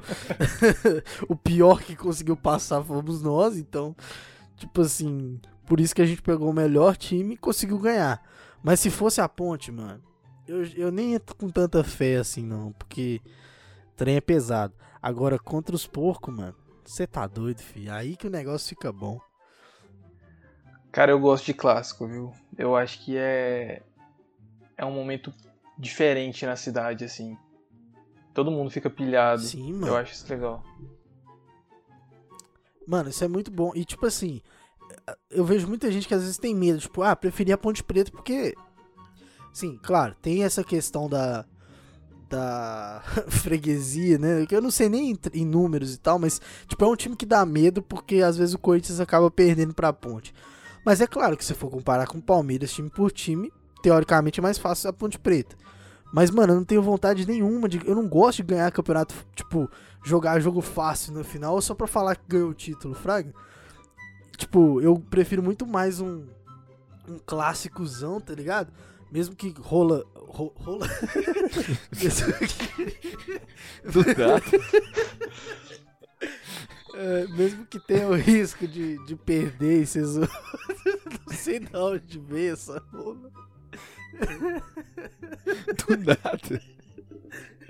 o 1.29 1.37
pior 1.37 1.81
que 1.81 1.95
conseguiu 1.95 2.35
passar 2.35 2.83
fomos 2.83 3.21
nós, 3.21 3.55
então. 3.55 3.95
Tipo 4.57 4.81
assim, 4.81 5.39
por 5.65 5.79
isso 5.79 5.95
que 5.95 6.01
a 6.01 6.05
gente 6.05 6.21
pegou 6.21 6.49
o 6.49 6.53
melhor 6.53 6.97
time 6.97 7.35
e 7.35 7.37
conseguiu 7.37 7.79
ganhar. 7.79 8.21
Mas 8.61 8.79
se 8.81 8.89
fosse 8.89 9.21
a 9.21 9.29
ponte, 9.29 9.71
mano, 9.71 10.01
eu, 10.47 10.65
eu 10.75 10.91
nem 10.91 11.13
entro 11.13 11.35
com 11.35 11.49
tanta 11.49 11.83
fé 11.83 12.17
assim, 12.17 12.43
não. 12.43 12.73
Porque 12.73 13.21
trem 13.95 14.17
é 14.17 14.21
pesado. 14.21 14.73
Agora, 15.01 15.39
contra 15.39 15.75
os 15.75 15.87
porcos, 15.87 16.33
mano, 16.33 16.55
você 16.83 17.07
tá 17.07 17.25
doido, 17.27 17.61
filho. 17.61 17.93
Aí 17.93 18.15
que 18.15 18.27
o 18.27 18.31
negócio 18.31 18.69
fica 18.69 18.91
bom. 18.91 19.19
Cara, 20.93 21.11
eu 21.11 21.19
gosto 21.19 21.45
de 21.45 21.55
clássico, 21.55 22.07
viu? 22.07 22.31
Eu 22.55 22.75
acho 22.75 23.03
que 23.03 23.17
é. 23.17 23.81
É 24.77 24.85
um 24.85 24.91
momento 24.93 25.33
diferente 25.77 26.45
na 26.45 26.55
cidade, 26.55 27.03
assim. 27.03 27.35
Todo 28.31 28.51
mundo 28.51 28.69
fica 28.69 28.91
pilhado. 28.91 29.41
Sim, 29.41 29.71
Eu 29.71 29.75
mano. 29.77 29.95
acho 29.95 30.13
isso 30.13 30.31
legal. 30.31 30.63
Mano, 32.87 33.09
isso 33.09 33.23
é 33.23 33.27
muito 33.27 33.49
bom. 33.49 33.71
E, 33.73 33.83
tipo 33.83 34.05
assim, 34.05 34.39
eu 35.31 35.43
vejo 35.43 35.67
muita 35.67 35.91
gente 35.91 36.07
que 36.07 36.13
às 36.13 36.21
vezes 36.21 36.37
tem 36.37 36.53
medo. 36.53 36.79
Tipo, 36.79 37.01
ah, 37.01 37.15
preferia 37.15 37.55
a 37.55 37.57
Ponte 37.57 37.83
Preta 37.83 38.11
porque. 38.11 38.55
Sim, 39.51 39.79
claro, 39.81 40.15
tem 40.21 40.43
essa 40.43 40.63
questão 40.63 41.09
da. 41.09 41.43
Da 42.29 43.01
freguesia, 43.29 44.19
né? 44.19 44.45
Que 44.45 44.55
eu 44.55 44.61
não 44.61 44.71
sei 44.71 44.89
nem 44.89 45.11
em, 45.11 45.19
em 45.33 45.45
números 45.45 45.93
e 45.95 45.99
tal, 45.99 46.19
mas, 46.19 46.39
tipo, 46.67 46.83
é 46.85 46.87
um 46.87 46.95
time 46.95 47.15
que 47.15 47.25
dá 47.25 47.43
medo 47.45 47.81
porque 47.81 48.17
às 48.21 48.37
vezes 48.37 48.53
o 48.53 48.59
Corinthians 48.59 48.99
acaba 48.99 49.29
perdendo 49.31 49.73
pra 49.73 49.91
Ponte. 49.91 50.33
Mas 50.85 51.01
é 51.01 51.07
claro 51.07 51.37
que 51.37 51.45
se 51.45 51.53
for 51.53 51.69
comparar 51.69 52.07
com 52.07 52.17
o 52.17 52.21
Palmeiras, 52.21 52.71
time 52.73 52.89
por 52.89 53.11
time, 53.11 53.51
teoricamente 53.81 54.39
é 54.39 54.43
mais 54.43 54.57
fácil 54.57 54.89
a 54.89 54.93
Ponte 54.93 55.17
Preta. 55.19 55.55
Mas, 56.13 56.29
mano, 56.29 56.53
eu 56.53 56.57
não 56.57 56.63
tenho 56.65 56.81
vontade 56.83 57.27
nenhuma 57.27 57.67
de. 57.67 57.81
Eu 57.87 57.95
não 57.95 58.07
gosto 58.07 58.37
de 58.37 58.43
ganhar 58.53 58.71
campeonato, 58.71 59.15
tipo, 59.35 59.69
jogar 60.03 60.39
jogo 60.39 60.61
fácil 60.61 61.13
no 61.13 61.23
final 61.23 61.59
só 61.61 61.73
pra 61.73 61.87
falar 61.87 62.15
que 62.15 62.23
ganhou 62.27 62.49
o 62.49 62.53
título, 62.53 62.93
Fraga. 62.93 63.33
Tipo, 64.37 64.79
eu 64.81 64.99
prefiro 65.09 65.41
muito 65.41 65.65
mais 65.65 65.99
um. 65.99 66.25
Um 67.09 67.19
clássicozão, 67.25 68.21
tá 68.21 68.33
ligado? 68.33 68.71
Mesmo 69.11 69.35
que 69.35 69.53
rola. 69.59 70.05
ro- 70.15 70.53
rola. 70.55 70.87
Do 73.83 74.03
nada. 74.05 74.41
é, 76.93 77.27
mesmo 77.27 77.65
que 77.65 77.79
tenha 77.79 78.07
o 78.07 78.15
risco 78.15 78.67
de, 78.67 79.03
de 79.05 79.15
perder 79.15 79.81
e 79.81 79.85
ser 79.85 80.03
zoado. 80.03 80.31
Não 81.27 81.35
sei 81.35 81.59
de 81.59 81.75
onde 81.75 82.19
veio 82.19 82.53
essa 82.53 82.83
rola. 82.91 83.31
Do 85.87 85.97
nada. 85.97 86.61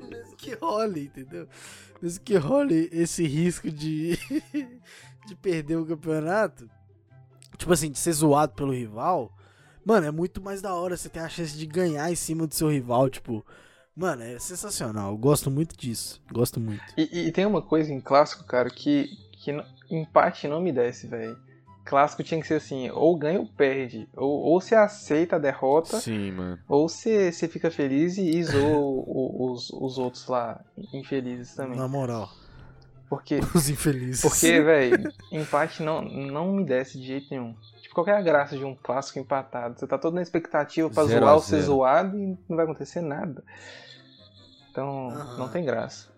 Mesmo 0.10 0.36
que 0.36 0.53
role, 0.56 1.06
entendeu? 1.06 1.48
Mesmo 2.01 2.24
que 2.24 2.36
role 2.36 2.89
esse 2.92 3.25
risco 3.25 3.72
de, 3.72 4.18
de 5.25 5.36
perder 5.36 5.77
o 5.77 5.86
campeonato, 5.86 6.70
tipo 7.58 7.72
assim, 7.72 7.89
de 7.89 7.98
ser 7.98 8.12
zoado 8.12 8.53
pelo 8.53 8.74
rival, 8.74 9.34
mano, 9.86 10.08
é 10.08 10.12
muito 10.12 10.42
mais 10.42 10.62
da 10.62 10.74
hora. 10.74 10.98
Você 10.98 11.08
tem 11.08 11.22
a 11.22 11.30
chance 11.30 11.58
de 11.58 11.65
ganhar 11.65 12.12
em 12.12 12.15
cima 12.15 12.46
do 12.46 12.53
seu 12.53 12.70
rival, 12.70 13.10
tipo, 13.10 13.46
mano, 13.96 14.24
é 14.24 14.40
sensacional. 14.40 15.12
Eu 15.12 15.18
gosto 15.18 15.50
muito 15.52 15.76
disso. 15.78 16.22
Gosto 16.32 16.60
muito. 16.60 16.84
E, 16.98 17.28
e 17.28 17.32
tem 17.32 17.46
uma 17.46 17.62
coisa 17.62 17.92
em 17.94 18.00
clássico, 18.02 18.44
cara, 18.46 18.70
que, 18.70 19.10
que 19.44 19.52
empate 19.90 20.48
não 20.48 20.62
me 20.62 20.72
desce, 20.72 21.08
velho. 21.08 21.38
Clássico 21.86 22.24
tinha 22.24 22.40
que 22.40 22.48
ser 22.48 22.56
assim, 22.56 22.90
ou 22.92 23.16
ganha 23.18 23.40
ou 23.40 23.46
perde. 23.46 24.08
Ou, 24.16 24.30
ou 24.42 24.62
você 24.62 24.74
aceita 24.74 25.36
a 25.36 25.40
derrota, 25.40 26.00
Sim, 26.00 26.32
mano. 26.32 26.58
ou 26.68 26.88
você, 26.88 27.30
você 27.32 27.48
fica 27.48 27.70
feliz 27.70 28.18
e 28.18 28.22
o- 29.06 29.52
os, 29.52 29.70
os 29.70 29.98
outros 29.98 30.26
lá, 30.28 30.64
infelizes 30.94 31.54
também. 31.54 31.78
Na 31.78 31.88
moral, 31.88 32.30
Porque, 33.10 33.39
os 33.53 33.69
infelizes. 33.69 34.22
porque 34.22 34.60
velho, 34.62 35.12
empate 35.31 35.83
não, 35.83 36.01
não 36.01 36.51
me 36.53 36.65
desce 36.65 36.98
de 37.00 37.05
jeito 37.07 37.27
nenhum. 37.29 37.55
Tipo, 37.81 37.95
qual 37.95 38.05
que 38.05 38.12
é 38.12 38.15
a 38.17 38.22
graça 38.22 38.57
de 38.57 38.63
um 38.65 38.75
clássico 38.75 39.19
empatado? 39.19 39.79
Você 39.79 39.86
tá 39.86 39.98
todo 39.98 40.13
na 40.15 40.22
expectativa 40.22 40.89
pra 40.89 41.03
Zero 41.05 41.22
zoar 41.25 41.36
ou 41.36 41.41
ser 41.41 41.62
zoado 41.62 42.17
e 42.17 42.38
não 42.50 42.55
vai 42.57 42.65
acontecer 42.65 43.01
nada. 43.01 43.43
Então, 44.72 45.10
Aham. 45.10 45.38
não 45.38 45.50
tem 45.50 45.63
graça. 45.63 46.12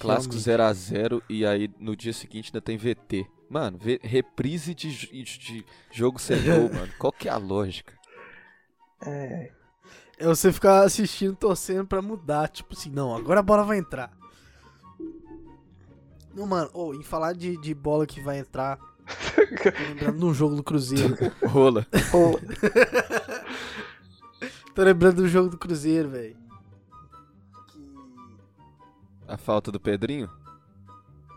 Clássico 0.00 0.34
Realmente. 0.34 0.80
0x0 0.90 1.22
e 1.28 1.46
aí 1.46 1.70
no 1.78 1.94
dia 1.96 2.12
seguinte 2.12 2.48
ainda 2.48 2.60
tem 2.60 2.76
VT. 2.76 3.26
Mano, 3.48 3.78
vê- 3.78 4.00
reprise 4.02 4.74
de, 4.74 4.90
de 5.22 5.64
jogo 5.92 6.18
sem 6.18 6.40
gol, 6.42 6.72
mano. 6.72 6.92
Qual 6.98 7.12
que 7.12 7.28
é 7.28 7.32
a 7.32 7.36
lógica? 7.36 7.94
É, 9.06 9.50
É 10.18 10.26
você 10.26 10.52
ficar 10.52 10.82
assistindo, 10.82 11.36
torcendo 11.36 11.86
pra 11.86 12.02
mudar. 12.02 12.48
Tipo 12.48 12.72
assim, 12.72 12.90
não, 12.90 13.14
agora 13.14 13.40
a 13.40 13.42
bola 13.42 13.62
vai 13.64 13.78
entrar. 13.78 14.10
Não, 16.34 16.46
mano, 16.46 16.68
ô, 16.74 16.92
em 16.94 17.02
falar 17.02 17.32
de, 17.34 17.56
de 17.58 17.74
bola 17.74 18.06
que 18.06 18.20
vai 18.20 18.38
entrar. 18.38 18.78
Tô 19.62 19.70
lembrando 19.88 20.18
de 20.18 20.24
um 20.24 20.34
jogo 20.34 20.56
do 20.56 20.62
Cruzeiro. 20.62 21.14
Rola. 21.46 21.86
pô, 22.10 22.38
Tô 24.74 24.82
lembrando 24.82 25.16
do 25.22 25.28
jogo 25.28 25.48
do 25.48 25.56
Cruzeiro, 25.58 26.08
velho. 26.10 26.36
A 29.28 29.36
falta 29.36 29.70
do 29.70 29.78
Pedrinho? 29.80 30.28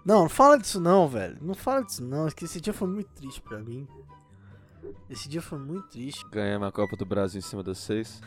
Não, 0.04 0.22
não 0.22 0.30
fala 0.30 0.58
disso 0.58 0.80
não, 0.80 1.08
velho. 1.08 1.38
Não 1.42 1.54
fala 1.54 1.84
disso 1.84 2.04
não. 2.04 2.28
É 2.28 2.32
que 2.32 2.46
esse 2.46 2.60
dia 2.60 2.74
foi 2.74 2.88
muito 2.88 3.10
triste 3.12 3.42
pra 3.42 3.60
mim. 3.60 3.88
Esse 5.10 5.28
dia 5.30 5.42
foi 5.42 5.60
muito 5.60 5.88
triste. 5.90 6.26
Ganhamos 6.32 6.68
a 6.68 6.72
Copa 6.72 6.96
do 6.96 7.06
Brasil 7.06 7.40
em 7.40 7.42
cima 7.42 7.62
dos 7.62 7.78
seis. 7.78 8.22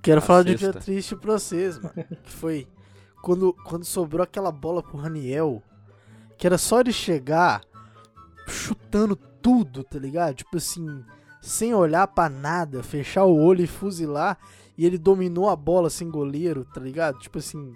Quero 0.00 0.18
A 0.18 0.22
falar 0.22 0.44
de 0.44 0.52
um 0.52 0.54
dia 0.54 0.72
sexta. 0.72 0.80
triste 0.80 1.16
pra 1.16 1.38
vocês, 1.38 1.78
mano. 1.78 1.92
Que 2.22 2.30
foi 2.30 2.68
quando, 3.20 3.52
quando 3.64 3.84
sobrou 3.84 4.22
aquela 4.22 4.52
bola 4.52 4.82
pro 4.82 4.96
Raniel. 4.96 5.62
Que 6.42 6.46
era 6.48 6.58
só 6.58 6.80
ele 6.80 6.92
chegar 6.92 7.60
chutando 8.48 9.14
tudo, 9.14 9.84
tá 9.84 9.96
ligado? 9.96 10.34
Tipo 10.34 10.56
assim, 10.56 11.04
sem 11.40 11.72
olhar 11.72 12.04
pra 12.08 12.28
nada, 12.28 12.82
fechar 12.82 13.22
o 13.26 13.36
olho 13.40 13.62
e 13.62 13.66
fuzilar. 13.68 14.36
E 14.76 14.84
ele 14.84 14.98
dominou 14.98 15.48
a 15.48 15.54
bola 15.54 15.88
sem 15.88 16.10
goleiro, 16.10 16.64
tá 16.64 16.80
ligado? 16.80 17.20
Tipo 17.20 17.38
assim. 17.38 17.72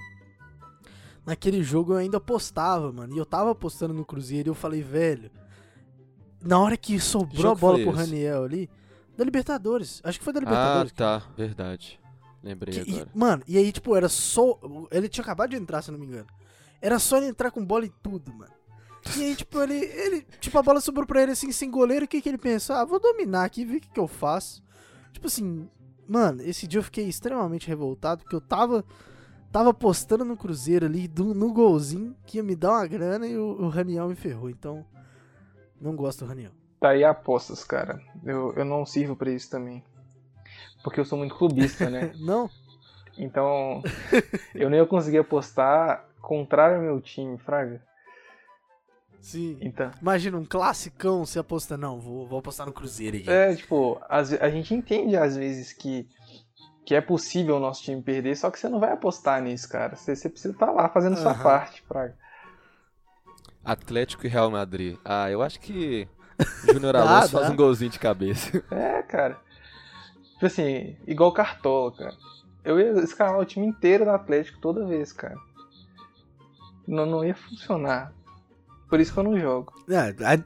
Naquele 1.25 1.63
jogo 1.63 1.93
eu 1.93 1.99
ainda 1.99 2.17
apostava, 2.17 2.93
mano. 2.93 3.15
E 3.15 3.19
eu 3.19 3.25
tava 3.25 3.53
apostando 3.53 3.95
no 3.95 4.05
Cruzeiro 4.05 4.49
e 4.49 4.51
eu 4.51 4.55
falei, 4.55 4.83
velho. 4.83 5.31
Na 6.43 6.59
hora 6.59 6.77
que 6.77 6.99
sobrou 6.99 7.41
jogo 7.43 7.53
a 7.53 7.55
bola 7.61 7.79
pro 7.79 7.91
esse? 7.91 7.99
Raniel 8.01 8.43
ali. 8.43 8.69
Da 9.17 9.25
Libertadores. 9.25 10.01
Acho 10.03 10.19
que 10.19 10.25
foi 10.25 10.33
da 10.33 10.41
Ah, 10.41 10.43
Libertadores. 10.43 10.93
tá. 10.93 11.23
Verdade. 11.37 12.01
Lembrei 12.43 12.75
Que- 12.83 12.91
e- 12.91 12.95
agora. 12.97 13.11
mano, 13.15 13.43
e 13.47 13.59
aí, 13.59 13.71
tipo, 13.71 13.95
era 13.95 14.09
só. 14.09 14.59
Ele 14.91 15.09
tinha 15.09 15.23
acabado 15.23 15.51
de 15.51 15.57
entrar, 15.57 15.83
se 15.83 15.93
não 15.93 15.99
me 16.01 16.07
engano. 16.07 16.27
Era 16.83 16.99
só 16.99 17.17
ele 17.17 17.27
entrar 17.27 17.51
com 17.51 17.65
bola 17.65 17.87
e 17.87 17.93
tudo, 18.03 18.33
mano. 18.35 18.53
E 19.17 19.23
aí, 19.25 19.37
tipo, 19.37 19.61
ele. 19.63 19.75
ele 19.75 20.27
tipo, 20.41 20.59
a 20.59 20.63
bola 20.63 20.81
sobrou 20.81 21.07
pra 21.07 21.23
ele 21.23 21.33
assim, 21.33 21.53
sem 21.53 21.71
goleiro. 21.71 22.05
O 22.05 22.09
que, 22.09 22.21
que 22.21 22.29
ele 22.29 22.39
pensou? 22.39 22.75
Ah, 22.77 22.85
vou 22.85 22.99
dominar 23.01 23.45
aqui, 23.45 23.65
ver 23.65 23.77
o 23.77 23.81
que, 23.81 23.89
que 23.91 24.01
eu 24.01 24.09
faço. 24.09 24.63
Tipo 25.13 25.27
assim, 25.27 25.69
mano, 26.09 26.43
esse 26.43 26.67
dia 26.67 26.79
eu 26.81 26.85
fiquei 26.85 27.07
extremamente 27.09 27.69
revoltado, 27.69 28.23
porque 28.23 28.37
eu 28.37 28.41
tava. 28.41 28.85
Tava 29.53 29.71
apostando 29.71 30.25
no 30.25 30.37
Cruzeiro 30.37 30.85
ali, 30.85 31.09
do- 31.09 31.33
no 31.33 31.51
golzinho, 31.53 32.15
que 32.27 32.37
ia 32.37 32.43
me 32.43 32.55
dar 32.55 32.73
uma 32.73 32.87
grana 32.87 33.27
e 33.27 33.39
o, 33.39 33.63
o 33.63 33.69
Raniel 33.69 34.09
me 34.09 34.15
ferrou. 34.17 34.51
Então, 34.51 34.85
não 35.81 35.97
gosto 35.97 36.25
do 36.25 36.29
Raniel. 36.29 36.51
tá 36.81 36.91
aí 36.91 37.03
apostas, 37.05 37.65
cara. 37.65 38.03
Eu, 38.25 38.53
eu 38.55 38.65
não 38.67 38.85
sirvo 38.85 39.17
pra 39.17 39.31
isso 39.31 39.49
também. 39.49 39.83
Porque 40.83 41.01
eu 41.01 41.05
sou 41.07 41.17
muito 41.17 41.35
clubista, 41.37 41.89
né? 41.89 42.13
Não? 42.21 42.51
Então, 43.17 43.83
eu 44.55 44.69
nem 44.69 44.81
ia 44.81 44.87
conseguir 44.87 45.19
apostar 45.19 46.05
contrário 46.21 46.77
ao 46.77 46.83
meu 46.83 47.01
time, 47.01 47.39
Fraga. 47.39 47.81
Sim. 49.21 49.59
Então, 49.61 49.91
Imagina 50.01 50.37
um 50.39 50.45
classicão, 50.45 51.25
você 51.25 51.39
aposta, 51.39 51.77
não, 51.77 52.01
vou, 52.01 52.27
vou 52.27 52.39
apostar 52.39 52.67
no 52.67 52.73
Cruzeiro 52.73 53.17
aqui. 53.17 53.29
é, 53.31 53.55
tipo, 53.57 54.01
ve- 54.25 54.39
a 54.41 54.49
gente 54.51 54.73
entende 54.75 55.17
às 55.17 55.37
vezes 55.37 55.73
que, 55.73 56.09
que 56.85 56.95
é 56.95 57.01
possível 57.01 57.57
o 57.57 57.61
nosso 57.61 57.83
time 57.83 58.01
perder, 58.01 58.37
só 58.37 58.51
que 58.51 58.59
você 58.59 58.69
não 58.69 58.79
vai 58.79 58.93
apostar 58.93 59.43
nisso, 59.43 59.69
cara. 59.69 59.97
Você, 59.97 60.15
você 60.15 60.29
precisa 60.29 60.55
estar 60.55 60.71
lá 60.71 60.89
fazendo 60.89 61.15
a 61.15 61.17
sua 61.23 61.35
parte, 61.35 61.83
Fraga. 61.89 62.17
Atlético 63.65 64.27
e 64.27 64.31
Real 64.31 64.51
Madrid. 64.51 64.97
Ah, 65.05 65.29
eu 65.31 65.43
acho 65.43 65.59
que 65.59 66.07
Júnior 66.73 66.95
Alonso 66.97 67.31
faz 67.31 67.51
um 67.51 67.57
golzinho 67.57 67.91
de 67.91 67.99
cabeça. 67.99 68.63
É, 68.71 69.03
cara. 69.03 69.41
Tipo 70.35 70.47
assim, 70.47 70.97
igual 71.07 71.33
Cartola, 71.33 71.91
cara. 71.97 72.15
Eu 72.65 72.79
ia 72.79 72.93
escalar 73.03 73.41
o 73.41 73.45
time 73.45 73.67
inteiro 73.67 74.05
do 74.05 74.11
Atlético 74.11 74.61
toda 74.61 74.87
vez, 74.87 75.13
cara. 75.13 75.37
Não, 76.87 77.07
não 77.07 77.25
ia 77.25 77.35
funcionar. 77.35 78.13
Por 78.88 79.00
isso 79.00 79.12
que 79.12 79.19
eu 79.19 79.25
não 79.25 79.38
jogo. 79.38 79.73
É, 79.88 80.14
ai- 80.25 80.45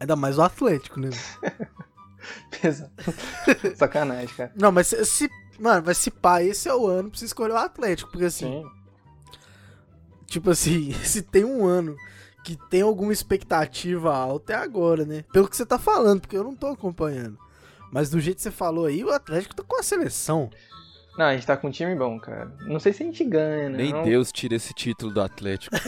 ainda 0.00 0.16
mais 0.16 0.38
o 0.38 0.42
Atlético, 0.42 1.00
né? 1.00 1.10
Pesa. 2.60 2.90
Sacanagem, 3.76 4.34
cara. 4.34 4.52
Não, 4.56 4.70
mas 4.72 4.88
se, 4.88 5.04
se- 5.04 5.30
Mano, 5.58 5.82
mas 5.86 5.96
se 5.98 6.10
pá, 6.10 6.42
esse 6.42 6.68
é 6.68 6.74
o 6.74 6.86
ano 6.86 7.08
pra 7.10 7.18
você 7.18 7.24
escolher 7.24 7.52
o 7.52 7.56
Atlético. 7.56 8.10
Porque 8.10 8.26
assim, 8.26 8.62
Sim. 8.62 8.70
tipo 10.26 10.50
assim, 10.50 10.92
se 11.04 11.22
tem 11.22 11.44
um 11.44 11.64
ano 11.64 11.96
que 12.44 12.56
tem 12.68 12.82
alguma 12.82 13.12
expectativa 13.12 14.14
alta 14.14 14.52
é 14.52 14.56
agora, 14.56 15.04
né? 15.04 15.24
Pelo 15.32 15.48
que 15.48 15.56
você 15.56 15.64
tá 15.66 15.78
falando, 15.78 16.20
porque 16.20 16.36
eu 16.36 16.44
não 16.44 16.54
tô 16.54 16.68
acompanhando. 16.68 17.38
Mas 17.90 18.10
do 18.10 18.20
jeito 18.20 18.36
que 18.36 18.42
você 18.42 18.50
falou 18.50 18.86
aí, 18.86 19.02
o 19.02 19.10
Atlético 19.10 19.54
tá 19.56 19.62
com 19.62 19.80
a 19.80 19.82
seleção. 19.82 20.50
Não, 21.18 21.24
a 21.26 21.34
gente 21.34 21.46
tá 21.46 21.56
com 21.56 21.68
um 21.68 21.70
time 21.70 21.94
bom, 21.94 22.18
cara. 22.20 22.52
Não 22.66 22.78
sei 22.78 22.92
se 22.92 23.02
a 23.02 23.06
gente 23.06 23.24
ganha, 23.24 23.70
né? 23.70 23.76
Nem 23.78 23.92
Não- 23.92 24.02
Deus 24.02 24.30
tira 24.30 24.54
esse 24.54 24.74
título 24.74 25.12
do 25.12 25.20
Atlético. 25.22 25.74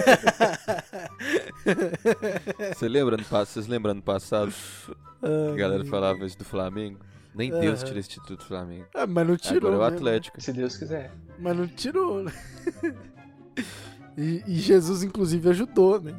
Você 2.75 2.89
lembra 2.89 3.17
no, 3.17 3.25
pa- 3.25 3.45
vocês 3.45 3.67
lembram 3.67 3.95
no 3.95 4.03
passado? 4.03 4.53
A 5.23 5.55
galera 5.57 5.85
falava 5.85 6.25
isso 6.25 6.39
do 6.39 6.45
Flamengo. 6.45 6.99
Nem 7.35 7.51
Deus 7.51 7.81
Aham. 7.81 7.87
tira 7.89 8.01
esse 8.01 8.09
título 8.09 8.37
do 8.39 8.45
Flamengo. 8.45 8.87
Ah, 8.95 9.07
mas 9.07 9.27
não 9.27 9.37
tirou. 9.37 9.71
Agora 9.71 9.75
é 9.75 9.89
o 9.89 9.91
mesmo. 9.93 9.97
Atlético. 10.09 10.41
Se 10.41 10.53
Deus 10.53 10.77
quiser. 10.77 11.13
Mas 11.39 11.57
não 11.57 11.67
tirou, 11.67 12.23
né? 12.25 12.33
E, 14.21 14.43
e 14.49 14.55
Jesus, 14.57 15.05
inclusive, 15.05 15.49
ajudou, 15.51 16.01
né? 16.01 16.13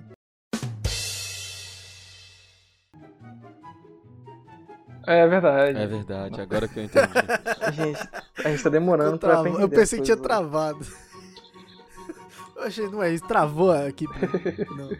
É 5.11 5.27
verdade. 5.27 5.79
É 5.79 5.87
verdade, 5.87 6.39
agora 6.41 6.67
que 6.67 6.79
eu 6.79 6.83
entendi. 6.83 7.07
Gente, 7.73 8.09
a 8.45 8.49
gente 8.49 8.63
tá 8.63 8.69
demorando 8.69 9.15
Eu, 9.15 9.17
pra 9.19 9.29
trava- 9.29 9.41
aprender 9.47 9.63
eu 9.63 9.69
pensei 9.69 9.99
que 9.99 10.05
tinha 10.05 10.15
né? 10.17 10.21
travado. 10.23 10.85
Eu 12.55 12.63
achei, 12.63 12.89
não 12.89 13.01
é 13.01 13.13
isso, 13.13 13.25
travou 13.25 13.71
aqui. 13.71 14.05
Não, 14.75 14.89
né? 14.89 14.97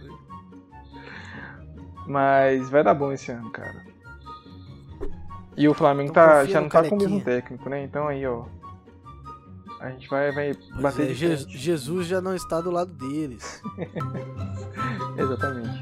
Mas 2.08 2.70
vai 2.70 2.84
dar 2.84 2.94
bom 2.94 3.12
esse 3.12 3.30
ano, 3.32 3.52
cara. 3.52 3.86
E 5.58 5.68
o 5.68 5.74
Flamengo 5.74 6.10
Então 6.12 6.26
tá, 6.26 6.46
já 6.46 6.62
não 6.62 6.70
tá 6.70 6.88
com 6.88 6.96
o 6.96 6.98
mesmo 6.98 7.22
técnico, 7.22 7.68
né? 7.70 7.84
Então 7.84 8.08
aí, 8.08 8.26
ó. 8.26 8.46
A 9.82 9.90
gente 9.92 10.08
vai, 10.10 10.32
vai 10.32 10.54
Pois 10.54 10.82
bater 10.82 11.12
é, 11.12 11.14
Je- 11.14 11.36
frente. 11.38 11.58
Jesus 11.58 12.08
já 12.08 12.22
não 12.22 12.34
está 12.34 12.62
do 12.62 12.72
lado 12.72 12.94
deles. 12.94 13.62
Exatamente. 15.18 15.79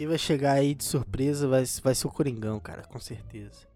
Quem 0.00 0.06
vai 0.06 0.16
chegar 0.16 0.52
aí 0.52 0.74
de 0.74 0.82
surpresa 0.82 1.46
vai, 1.46 1.62
vai 1.82 1.94
ser 1.94 2.06
o 2.06 2.10
Coringão, 2.10 2.58
cara, 2.58 2.84
com 2.84 2.98
certeza. 2.98 3.68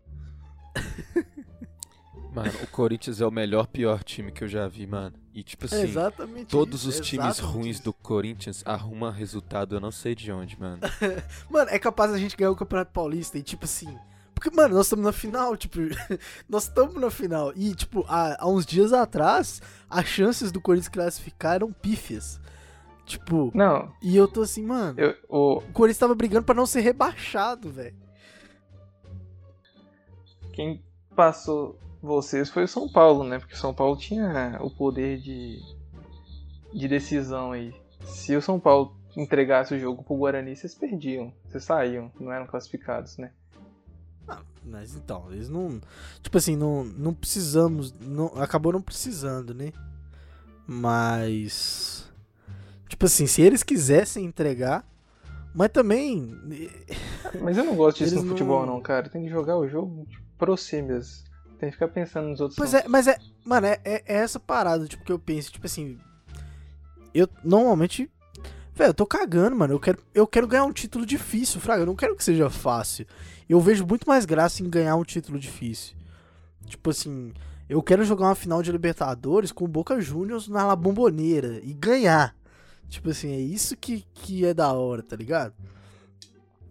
Mano, 2.34 2.50
o 2.62 2.66
Corinthians 2.68 3.20
é 3.20 3.26
o 3.26 3.30
melhor, 3.30 3.66
pior 3.66 4.02
time 4.02 4.32
que 4.32 4.42
eu 4.42 4.48
já 4.48 4.66
vi, 4.66 4.86
mano. 4.86 5.14
E 5.34 5.42
tipo 5.42 5.66
É 5.66 5.66
assim, 5.66 5.82
exatamente 5.82 6.46
todos 6.46 6.80
isso, 6.80 6.88
os 6.88 6.98
é 6.98 7.02
times 7.02 7.38
ruins 7.40 7.76
isso. 7.76 7.84
do 7.84 7.92
Corinthians 7.92 8.62
arrumam 8.64 9.12
resultado, 9.12 9.76
eu 9.76 9.80
não 9.80 9.92
sei 9.92 10.14
de 10.14 10.32
onde, 10.32 10.58
mano. 10.58 10.80
Mano, 11.50 11.70
é 11.70 11.78
capaz 11.78 12.10
a 12.10 12.18
gente 12.18 12.36
ganhar 12.36 12.50
o 12.50 12.56
Campeonato 12.56 12.90
Paulista 12.90 13.36
e 13.38 13.42
tipo 13.42 13.66
assim. 13.66 13.96
Porque, 14.34 14.50
mano, 14.50 14.74
nós 14.74 14.86
estamos 14.86 15.04
na 15.04 15.12
final, 15.12 15.54
tipo, 15.58 15.78
nós 16.48 16.64
estamos 16.64 16.94
na 16.94 17.10
final. 17.10 17.52
E, 17.54 17.74
tipo, 17.74 18.02
há, 18.08 18.42
há 18.42 18.48
uns 18.48 18.64
dias 18.64 18.94
atrás, 18.94 19.60
as 19.90 20.06
chances 20.06 20.50
do 20.50 20.60
Corinthians 20.60 20.88
classificar 20.88 21.56
eram 21.56 21.70
pífias. 21.70 22.40
Tipo, 23.04 23.50
Não, 23.54 23.92
e 24.02 24.16
eu 24.16 24.26
tô 24.26 24.42
assim, 24.42 24.64
mano. 24.64 24.98
eu, 24.98 25.14
o, 25.28 25.58
O 25.58 25.72
Corinthians 25.72 25.98
tava 25.98 26.14
brigando 26.14 26.44
pra 26.46 26.54
não 26.54 26.64
ser 26.66 26.80
rebaixado, 26.80 27.70
velho. 27.70 27.94
quem 30.52 30.82
passou 31.14 31.78
vocês 32.00 32.50
foi 32.50 32.64
o 32.64 32.68
São 32.68 32.88
Paulo, 32.90 33.24
né? 33.24 33.38
Porque 33.38 33.54
o 33.54 33.58
São 33.58 33.74
Paulo 33.74 33.96
tinha 33.96 34.58
o 34.60 34.70
poder 34.70 35.18
de, 35.20 35.58
de 36.72 36.86
decisão 36.88 37.52
aí. 37.52 37.74
Se 38.04 38.36
o 38.36 38.42
São 38.42 38.60
Paulo 38.60 38.94
entregasse 39.16 39.74
o 39.74 39.78
jogo 39.78 40.02
pro 40.02 40.16
Guarani, 40.16 40.54
vocês 40.54 40.74
perdiam. 40.74 41.32
Vocês 41.48 41.64
saíam, 41.64 42.10
não 42.20 42.30
eram 42.32 42.46
classificados, 42.46 43.16
né? 43.16 43.30
Ah, 44.28 44.40
mas 44.64 44.94
então, 44.94 45.30
eles 45.32 45.48
não. 45.48 45.80
Tipo 46.22 46.36
assim, 46.38 46.56
não, 46.56 46.84
não 46.84 47.14
precisamos. 47.14 47.92
Não, 48.00 48.26
acabou 48.36 48.72
não 48.72 48.82
precisando, 48.82 49.54
né? 49.54 49.72
Mas. 50.66 51.93
Tipo 52.94 53.06
assim, 53.06 53.26
se 53.26 53.42
eles 53.42 53.64
quisessem 53.64 54.24
entregar. 54.24 54.86
Mas 55.52 55.70
também. 55.70 56.32
Mas 57.42 57.58
eu 57.58 57.64
não 57.64 57.74
gosto 57.74 57.98
disso 57.98 58.14
Eles 58.14 58.22
no 58.22 58.28
não- 58.30 58.36
futebol, 58.36 58.64
não, 58.64 58.80
cara. 58.80 59.08
Tem 59.08 59.24
que 59.24 59.28
jogar 59.28 59.56
o 59.58 59.66
jogo 59.68 60.06
tipo, 60.08 60.22
pro 60.38 60.56
si 60.56 60.80
mesmo. 60.80 61.24
Tem 61.58 61.70
que 61.70 61.72
ficar 61.72 61.88
pensando 61.88 62.28
nos 62.28 62.40
outros. 62.40 62.56
Pois 62.56 62.72
não. 62.72 62.78
é, 62.78 62.84
mas 62.86 63.08
é. 63.08 63.18
Mano, 63.44 63.66
é, 63.66 63.80
é- 63.84 64.04
é 64.06 64.14
essa 64.18 64.38
parada, 64.38 64.86
tipo, 64.86 65.04
que 65.04 65.10
eu 65.10 65.18
penso, 65.18 65.50
tipo 65.50 65.66
assim. 65.66 65.98
Eu 67.12 67.28
normalmente. 67.42 68.08
Velho, 68.76 68.90
eu 68.90 68.94
tô 68.94 69.06
cagando, 69.06 69.56
mano. 69.56 69.74
Eu 69.74 69.80
quero, 69.80 69.98
eu 70.14 70.24
quero 70.26 70.46
ganhar 70.46 70.64
um 70.64 70.72
título 70.72 71.04
difícil, 71.04 71.60
Fraga. 71.60 71.82
Eu 71.82 71.86
não 71.86 71.96
quero 71.96 72.14
que 72.14 72.22
seja 72.22 72.48
fácil. 72.48 73.06
Eu 73.48 73.60
vejo 73.60 73.84
muito 73.84 74.08
mais 74.08 74.24
graça 74.24 74.62
em 74.62 74.70
ganhar 74.70 74.94
um 74.94 75.02
título 75.04 75.36
difícil. 75.36 75.96
Tipo 76.66 76.90
assim, 76.90 77.32
eu 77.68 77.82
quero 77.82 78.04
jogar 78.04 78.26
uma 78.26 78.36
final 78.36 78.62
de 78.62 78.70
Libertadores 78.70 79.50
com 79.50 79.64
o 79.64 79.68
Boca 79.68 80.00
Juniors 80.00 80.46
na 80.46 80.64
La 80.64 80.76
Bombonera 80.76 81.58
e 81.64 81.72
ganhar. 81.72 82.36
Tipo 82.88 83.10
assim, 83.10 83.32
é 83.32 83.40
isso 83.40 83.76
que, 83.76 84.04
que 84.14 84.44
é 84.44 84.54
da 84.54 84.72
hora, 84.72 85.02
tá 85.02 85.16
ligado? 85.16 85.54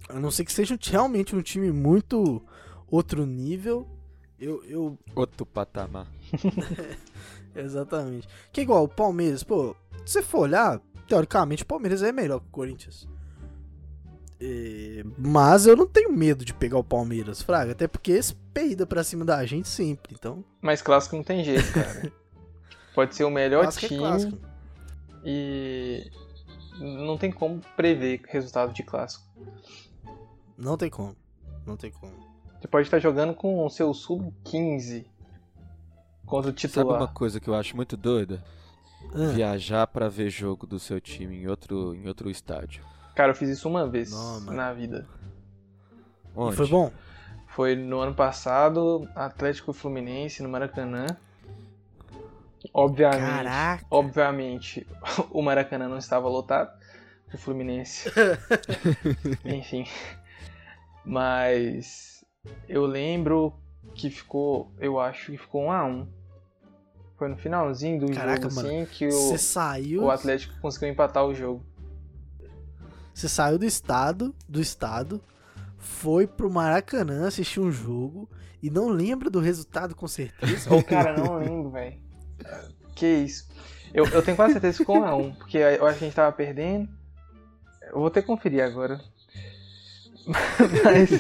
A 0.10 0.20
não 0.20 0.32
ser 0.32 0.46
que 0.46 0.54
seja 0.54 0.78
realmente 0.82 1.36
um 1.36 1.42
time 1.42 1.72
muito 1.72 2.42
outro 2.90 3.26
nível. 3.26 3.88
Eu, 4.40 4.64
eu 4.66 5.00
Outro 5.16 5.46
patamar. 5.46 6.08
Exatamente. 7.56 8.28
Que 8.52 8.62
é 8.62 8.64
igual 8.64 8.84
o 8.84 8.90
Palmeiras, 8.90 9.44
pô, 9.44 9.76
se 10.06 10.14
você 10.14 10.22
for 10.22 10.42
olhar, 10.42 10.82
teoricamente 11.08 11.64
o 11.64 11.66
Palmeiras 11.66 12.02
é 12.04 12.12
melhor 12.12 12.40
que 12.40 12.48
o 12.48 12.52
Corinthians. 12.52 13.08
É, 14.40 15.04
mas 15.18 15.66
eu 15.66 15.76
não 15.76 15.88
tenho 15.88 16.12
medo 16.12 16.44
de 16.44 16.54
pegar 16.54 16.78
o 16.78 16.84
Palmeiras, 16.84 17.42
Fraga, 17.42 17.72
até 17.72 17.88
porque 17.88 18.12
esse 18.12 18.36
peida 18.54 18.86
pra 18.86 19.04
cima 19.04 19.24
da 19.24 19.46
gente 19.46 19.70
sempre, 19.70 20.14
então. 20.14 20.44
Mas 20.62 20.82
clássico 20.82 21.16
não 21.16 21.24
tem 21.24 21.44
jeito, 21.44 21.72
cara. 21.72 22.12
Pode 22.94 23.16
ser 23.16 23.24
o 23.24 23.30
melhor 23.30 23.64
clássico 23.64 23.86
é 23.86 23.88
time 23.88 24.00
clássico. 24.00 24.38
E 25.26 26.10
não 26.80 27.18
tem 27.18 27.32
como 27.32 27.62
prever 27.76 28.22
resultado 28.28 28.74
de 28.74 28.84
clássico. 28.84 29.24
Não 30.58 30.78
tem 30.78 30.90
como. 30.90 31.16
Não 31.66 31.76
tem 31.78 31.92
como. 31.92 32.14
Você 32.60 32.68
pode 32.68 32.88
estar 32.88 33.00
jogando 33.00 33.34
com 33.34 33.66
o 33.66 33.70
seu 33.70 33.94
sub-15 33.94 35.06
contra 36.26 36.50
o 36.50 36.54
Sabe 36.54 36.56
titular. 36.56 37.02
uma 37.02 37.08
coisa 37.08 37.40
que 37.40 37.50
eu 37.50 37.56
acho 37.56 37.76
muito 37.76 37.98
doida? 37.98 38.44
Ah, 39.14 39.32
Viajar 39.34 39.86
pra 39.88 40.08
ver 40.08 40.30
jogo 40.30 40.66
do 40.66 40.80
seu 40.80 41.00
time 41.02 41.36
em 41.44 41.48
outro, 41.48 41.94
em 41.94 42.08
outro 42.08 42.30
estádio. 42.30 42.84
Cara, 43.16 43.32
eu 43.32 43.36
fiz 43.36 43.50
isso 43.50 43.68
uma 43.68 43.88
vez 43.88 44.12
Não, 44.12 44.40
na 44.42 44.74
vida. 44.74 45.08
e 45.92 46.40
Onde? 46.40 46.56
foi 46.56 46.68
bom? 46.68 46.92
Foi 47.48 47.76
no 47.76 48.00
ano 48.00 48.16
passado, 48.16 49.08
Atlético 49.14 49.72
e 49.72 49.74
Fluminense 49.74 50.42
no 50.42 50.50
Maracanã. 50.50 51.06
Obviamente, 52.74 53.20
Caraca. 53.20 53.86
obviamente, 53.90 54.88
o 55.32 55.42
Maracanã 55.42 55.88
não 55.88 55.98
estava 55.98 56.28
lotado, 56.30 56.72
o 57.34 57.38
Fluminense. 57.38 58.10
Enfim. 59.44 59.86
Mas 61.04 62.24
eu 62.68 62.86
lembro 62.86 63.54
que 63.94 64.10
ficou, 64.10 64.72
eu 64.80 65.00
acho 65.00 65.32
que 65.32 65.38
ficou 65.38 65.64
um 65.64 65.72
a 65.72 65.86
um. 65.86 66.08
Foi 67.18 67.28
no 67.28 67.38
finalzinho 67.38 68.00
do 68.00 68.14
Caraca, 68.14 68.50
jogo 68.50 68.56
mano. 68.56 68.68
assim 68.68 68.86
que 68.86 69.08
o, 69.08 69.38
saiu. 69.38 70.04
o 70.04 70.12
Atlético 70.12 70.60
conseguiu 70.60 70.90
empatar 70.90 71.26
o 71.26 71.34
jogo. 71.34 71.66
Você 73.14 73.30
saiu 73.30 73.60
do 73.60 73.66
estado, 73.66 74.34
do 74.50 74.60
estado, 74.60 75.22
foi 75.78 76.26
pro 76.26 76.50
Maracanã 76.50 77.28
assistir 77.28 77.60
um 77.60 77.72
jogo 77.72 78.28
e 78.62 78.70
não 78.70 78.90
lembra 78.90 79.30
do 79.30 79.40
resultado 79.40 79.94
com 79.94 80.08
certeza. 80.08 80.74
Ô, 80.74 80.82
cara, 80.82 81.16
não 81.16 81.38
lembro, 81.38 81.70
velho. 81.70 82.02
Que 82.96 83.06
isso. 83.08 83.48
Eu, 83.94 84.06
eu 84.08 84.24
tenho 84.24 84.38
quase 84.38 84.54
certeza 84.54 84.74
que 84.74 84.78
ficou 84.84 85.00
um 85.00 85.04
a 85.06 85.16
um, 85.16 85.34
porque 85.34 85.58
eu 85.58 85.86
acho 85.86 86.00
que 86.00 86.06
a 86.06 86.08
gente 86.08 86.16
tava 86.16 86.32
perdendo. 86.32 86.88
Eu 87.92 88.00
vou 88.00 88.10
ter 88.10 88.22
que 88.22 88.28
conferir 88.28 88.64
agora. 88.64 89.00
Mas, 90.26 91.12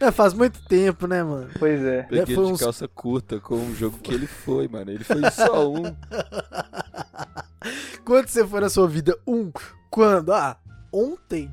É, 0.00 0.12
faz 0.12 0.34
muito 0.34 0.62
tempo, 0.68 1.06
né, 1.06 1.22
mano? 1.22 1.48
pois 1.58 1.82
é. 1.82 2.02
Peguei 2.02 2.34
Foi 2.36 2.44
ele 2.44 2.52
uns- 2.52 2.58
de 2.58 2.64
calça 2.64 2.86
curta 2.86 3.40
com 3.40 3.54
o 3.56 3.74
jogo 3.74 3.98
que 3.98 4.12
ele 4.12 4.26
foi, 4.26 4.68
mano. 4.68 4.90
Ele 4.90 5.02
foi 5.02 5.22
só 5.30 5.66
um. 5.70 5.82
Quando 8.04 8.28
você 8.28 8.46
foi 8.46 8.60
na 8.60 8.68
sua 8.68 8.86
vida? 8.86 9.18
Um. 9.26 9.50
Quando? 9.90 10.32
Ah, 10.32 10.58
ontem. 10.92 11.50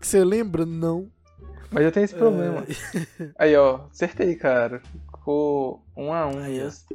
Que 0.00 0.06
você 0.06 0.24
lembra? 0.24 0.64
Não. 0.64 1.10
Mas 1.70 1.84
eu 1.84 1.92
tenho 1.92 2.04
esse 2.04 2.14
problema. 2.14 2.64
É, 3.20 3.28
Aí, 3.38 3.56
ó, 3.56 3.82
acertei, 3.92 4.34
cara. 4.34 4.80
Ficou 5.14 5.84
um 5.96 6.12
a 6.12 6.26
um 6.26 6.38
Aí, 6.38 6.58
mesmo. 6.58 6.86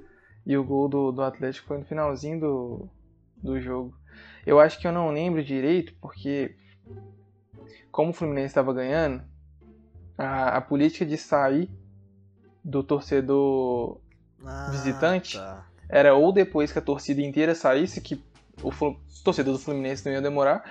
E 0.45 0.55
o 0.57 0.63
gol 0.63 0.87
do, 0.87 1.11
do 1.11 1.21
Atlético 1.23 1.67
foi 1.67 1.77
no 1.79 1.85
finalzinho 1.85 2.39
do, 2.39 2.89
do 3.37 3.59
jogo. 3.59 3.97
Eu 4.45 4.59
acho 4.59 4.79
que 4.79 4.87
eu 4.87 4.91
não 4.91 5.09
lembro 5.11 5.43
direito, 5.43 5.93
porque 5.99 6.55
como 7.91 8.11
o 8.11 8.13
Fluminense 8.13 8.47
estava 8.47 8.73
ganhando, 8.73 9.23
a, 10.17 10.57
a 10.57 10.61
política 10.61 11.05
de 11.05 11.17
sair 11.17 11.69
do 12.63 12.83
torcedor 12.83 13.99
Ah, 14.45 14.67
Visitante? 14.69 15.37
tá. 15.37 15.65
era 15.89 16.13
ou 16.15 16.31
depois 16.31 16.71
que 16.71 16.79
a 16.79 16.81
torcida 16.81 17.21
inteira 17.21 17.55
saísse, 17.55 18.01
que 18.01 18.23
o 18.63 18.71
Flu- 18.71 18.99
torcedor 19.23 19.53
do 19.53 19.59
Fluminense 19.59 20.05
não 20.05 20.13
ia 20.13 20.21
demorar, 20.21 20.63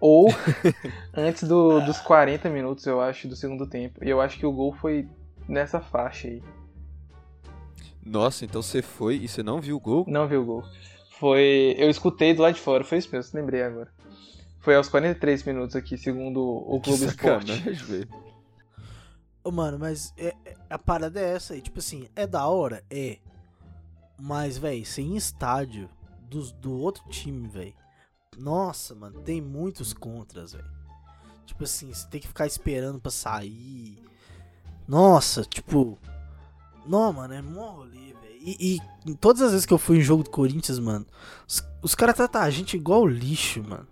ou 0.00 0.28
antes 1.14 1.44
do- 1.48 1.80
dos 1.80 1.98
40 2.00 2.48
minutos, 2.48 2.86
eu 2.86 3.00
acho, 3.00 3.28
do 3.28 3.36
segundo 3.36 3.66
tempo. 3.66 4.04
E 4.04 4.08
eu 4.10 4.20
acho 4.20 4.38
que 4.38 4.46
o 4.46 4.52
gol 4.52 4.72
foi 4.72 5.08
nessa 5.48 5.80
faixa 5.80 6.28
aí. 6.28 6.42
Nossa, 8.04 8.44
então 8.44 8.62
você 8.62 8.82
foi 8.82 9.16
e 9.16 9.28
você 9.28 9.42
não 9.42 9.60
viu 9.60 9.76
o 9.76 9.80
gol? 9.80 10.04
Não 10.08 10.26
vi 10.26 10.36
o 10.36 10.44
gol. 10.44 10.64
Foi. 11.18 11.74
Eu 11.78 11.88
escutei 11.88 12.34
do 12.34 12.42
lado 12.42 12.54
de 12.54 12.60
fora, 12.60 12.82
foi 12.84 12.98
isso 12.98 13.08
mesmo, 13.12 13.38
lembrei 13.38 13.62
agora. 13.62 13.90
Foi 14.60 14.74
aos 14.76 14.88
43 14.88 15.42
minutos 15.44 15.74
aqui, 15.76 15.96
segundo 15.96 16.40
o 16.42 16.80
Que 16.80 16.90
Clube 16.90 17.04
Esporte. 17.06 17.52
velho. 17.84 18.08
Ô, 19.44 19.50
mano, 19.50 19.78
mas 19.78 20.12
é- 20.16 20.34
é- 20.44 20.54
a 20.70 20.78
parada 20.78 21.20
é 21.20 21.34
essa 21.34 21.54
aí. 21.54 21.60
Tipo 21.60 21.80
assim, 21.80 22.08
é 22.14 22.26
da 22.26 22.46
hora? 22.46 22.84
É. 22.88 23.18
Mas, 24.20 24.56
velho, 24.56 24.84
sem 24.86 25.16
estádio 25.16 25.88
dos, 26.28 26.52
do 26.52 26.72
outro 26.78 27.02
time, 27.08 27.48
velho. 27.48 27.74
Nossa, 28.38 28.94
mano, 28.94 29.20
tem 29.22 29.40
muitos 29.40 29.92
contras, 29.92 30.52
velho. 30.52 30.70
Tipo 31.44 31.64
assim, 31.64 31.92
você 31.92 32.06
tem 32.08 32.20
que 32.20 32.28
ficar 32.28 32.46
esperando 32.46 33.00
pra 33.00 33.10
sair. 33.10 33.98
Nossa, 34.86 35.42
tipo. 35.44 35.98
Não, 36.86 37.12
mano, 37.12 37.34
é 37.34 37.42
mó 37.42 37.70
rolê, 37.70 38.14
velho. 38.14 38.36
E, 38.40 38.78
e 39.06 39.14
todas 39.14 39.42
as 39.42 39.52
vezes 39.52 39.66
que 39.66 39.72
eu 39.72 39.78
fui 39.78 39.98
em 39.98 40.02
jogo 40.02 40.22
do 40.22 40.30
Corinthians, 40.30 40.78
mano, 40.78 41.06
os, 41.46 41.62
os 41.82 41.94
caras 41.94 42.16
tratam 42.16 42.42
a 42.42 42.50
gente 42.50 42.76
igual 42.76 43.06
lixo, 43.06 43.62
mano. 43.62 43.86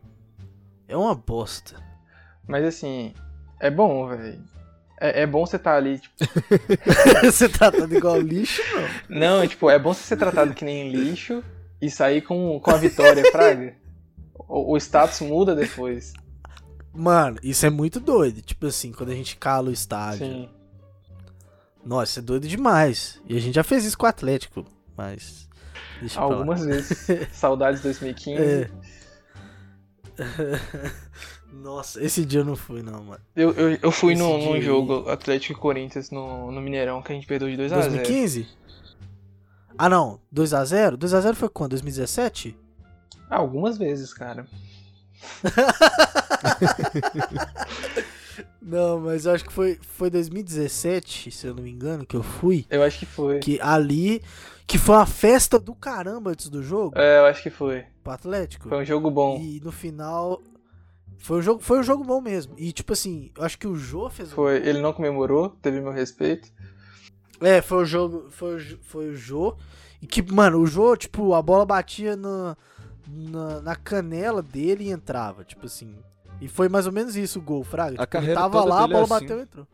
É 0.88 0.96
uma 0.96 1.14
bosta. 1.14 1.76
Mas 2.48 2.64
assim, 2.64 3.14
é 3.60 3.70
bom, 3.70 4.08
velho. 4.08 4.42
É, 5.00 5.22
é 5.22 5.26
bom 5.26 5.46
você 5.46 5.56
estar 5.56 5.76
ali, 5.76 5.98
tipo. 5.98 6.14
você 7.24 7.48
tratando 7.48 7.96
igual 7.96 8.20
lixo, 8.20 8.60
não. 9.08 9.38
Não, 9.38 9.46
tipo, 9.46 9.70
é 9.70 9.78
bom 9.78 9.94
você 9.94 10.02
ser 10.02 10.16
tratado 10.16 10.52
que 10.52 10.64
nem 10.64 10.90
lixo 10.90 11.42
e 11.80 11.88
sair 11.88 12.22
com, 12.22 12.60
com 12.60 12.70
a 12.70 12.76
vitória, 12.76 13.30
Fraga. 13.30 13.74
O, 14.34 14.74
o 14.74 14.76
status 14.76 15.20
muda 15.20 15.54
depois. 15.54 16.12
Mano, 16.92 17.38
isso 17.42 17.64
é 17.64 17.70
muito 17.70 18.00
doido. 18.00 18.42
Tipo 18.42 18.66
assim, 18.66 18.92
quando 18.92 19.10
a 19.10 19.14
gente 19.14 19.36
cala 19.36 19.70
o 19.70 19.72
estádio. 19.72 20.26
Sim. 20.26 20.48
Nossa, 21.84 22.20
é 22.20 22.22
doido 22.22 22.46
demais. 22.46 23.20
E 23.26 23.36
a 23.36 23.40
gente 23.40 23.54
já 23.54 23.64
fez 23.64 23.84
isso 23.84 23.98
com 23.98 24.06
o 24.06 24.08
Atlético, 24.08 24.64
mas. 24.96 25.48
Algumas 26.16 26.64
vezes. 26.64 27.06
Saudades 27.32 27.82
2015. 27.82 28.42
É. 28.42 28.70
Nossa, 31.52 32.02
esse 32.02 32.24
dia 32.24 32.40
eu 32.40 32.44
não 32.44 32.56
fui, 32.56 32.82
não, 32.82 33.02
mano. 33.02 33.20
Eu, 33.34 33.52
eu, 33.52 33.78
eu 33.82 33.90
fui 33.90 34.12
Esse 34.12 34.22
num, 34.22 34.38
dia 34.38 34.48
num 34.48 34.54
aí. 34.54 34.62
jogo 34.62 35.08
Atlético 35.10 35.52
e 35.52 35.56
Corinthians 35.60 36.10
no, 36.10 36.50
no 36.52 36.60
Mineirão 36.60 37.02
que 37.02 37.12
a 37.12 37.14
gente 37.14 37.26
perdeu 37.26 37.48
de 37.48 37.56
2x0. 37.56 37.70
2015? 37.74 38.48
Ah, 39.76 39.88
não. 39.88 40.20
2x0? 40.34 40.96
2x0 40.96 41.34
foi 41.34 41.48
quando? 41.48 41.70
2017? 41.70 42.56
Ah, 43.28 43.36
algumas 43.36 43.78
vezes, 43.78 44.14
cara. 44.14 44.46
Não, 48.70 49.00
mas 49.00 49.26
eu 49.26 49.32
acho 49.32 49.44
que 49.44 49.52
foi, 49.52 49.76
foi 49.82 50.08
2017, 50.08 51.32
se 51.32 51.44
eu 51.44 51.54
não 51.56 51.64
me 51.64 51.70
engano, 51.70 52.06
que 52.06 52.14
eu 52.14 52.22
fui. 52.22 52.64
Eu 52.70 52.84
acho 52.84 53.00
que 53.00 53.06
foi. 53.06 53.40
Que 53.40 53.60
ali. 53.60 54.22
Que 54.64 54.78
foi 54.78 54.94
uma 54.94 55.06
festa 55.06 55.58
do 55.58 55.74
caramba 55.74 56.30
antes 56.30 56.48
do 56.48 56.62
jogo. 56.62 56.96
É, 56.96 57.18
eu 57.18 57.24
acho 57.24 57.42
que 57.42 57.50
foi. 57.50 57.84
Pro 58.04 58.12
Atlético. 58.12 58.68
Foi 58.68 58.78
um 58.78 58.84
jogo 58.84 59.10
bom. 59.10 59.40
E 59.40 59.60
no 59.60 59.72
final. 59.72 60.40
Foi 61.18 61.40
um 61.40 61.42
jogo, 61.42 61.60
foi 61.60 61.80
um 61.80 61.82
jogo 61.82 62.04
bom 62.04 62.20
mesmo. 62.20 62.54
E 62.56 62.70
tipo 62.70 62.92
assim, 62.92 63.32
eu 63.36 63.44
acho 63.44 63.58
que 63.58 63.66
o 63.66 63.74
Jô 63.74 64.08
fez 64.08 64.30
um 64.30 64.36
Foi. 64.36 64.56
Ele 64.58 64.80
não 64.80 64.92
comemorou, 64.92 65.48
teve 65.60 65.80
meu 65.80 65.90
respeito. 65.90 66.48
É, 67.40 67.60
foi 67.60 67.82
o 67.82 67.84
jogo. 67.84 68.30
Foi 68.30 68.60
foi 68.82 69.08
o 69.08 69.16
Jô. 69.16 69.56
E 70.00 70.06
que, 70.06 70.22
mano, 70.22 70.60
o 70.60 70.66
Jô, 70.66 70.96
tipo, 70.96 71.34
a 71.34 71.42
bola 71.42 71.66
batia 71.66 72.14
na, 72.14 72.56
na, 73.08 73.60
na 73.60 73.74
canela 73.74 74.40
dele 74.40 74.84
e 74.84 74.90
entrava. 74.90 75.42
Tipo 75.42 75.66
assim. 75.66 75.96
E 76.40 76.48
foi 76.48 76.68
mais 76.68 76.86
ou 76.86 76.92
menos 76.92 77.16
isso 77.16 77.38
o 77.38 77.42
gol, 77.42 77.62
Fraga. 77.62 77.90
A 77.90 77.90
Tipo, 77.90 78.02
ele 78.02 78.06
carreira 78.06 78.40
tava 78.40 78.58
toda 78.58 78.70
lá, 78.70 78.78
a 78.78 78.86
dele 78.86 78.92
é 78.92 78.94
bola 79.02 79.16
assim. 79.16 79.26
bateu 79.26 79.38
e 79.38 79.42
entrou. 79.42 79.66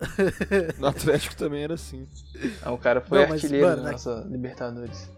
No 0.78 0.86
Atlético 0.88 1.36
também 1.36 1.62
era 1.64 1.74
assim. 1.74 2.06
Ah, 2.62 2.72
o 2.72 2.78
cara 2.78 3.00
foi 3.00 3.20
Não, 3.20 3.28
mas, 3.28 3.34
artilheiro 3.44 3.66
mano, 3.66 3.76
da 3.78 3.86
né? 3.86 3.92
nossa 3.92 4.26
Libertadores. 4.28 5.10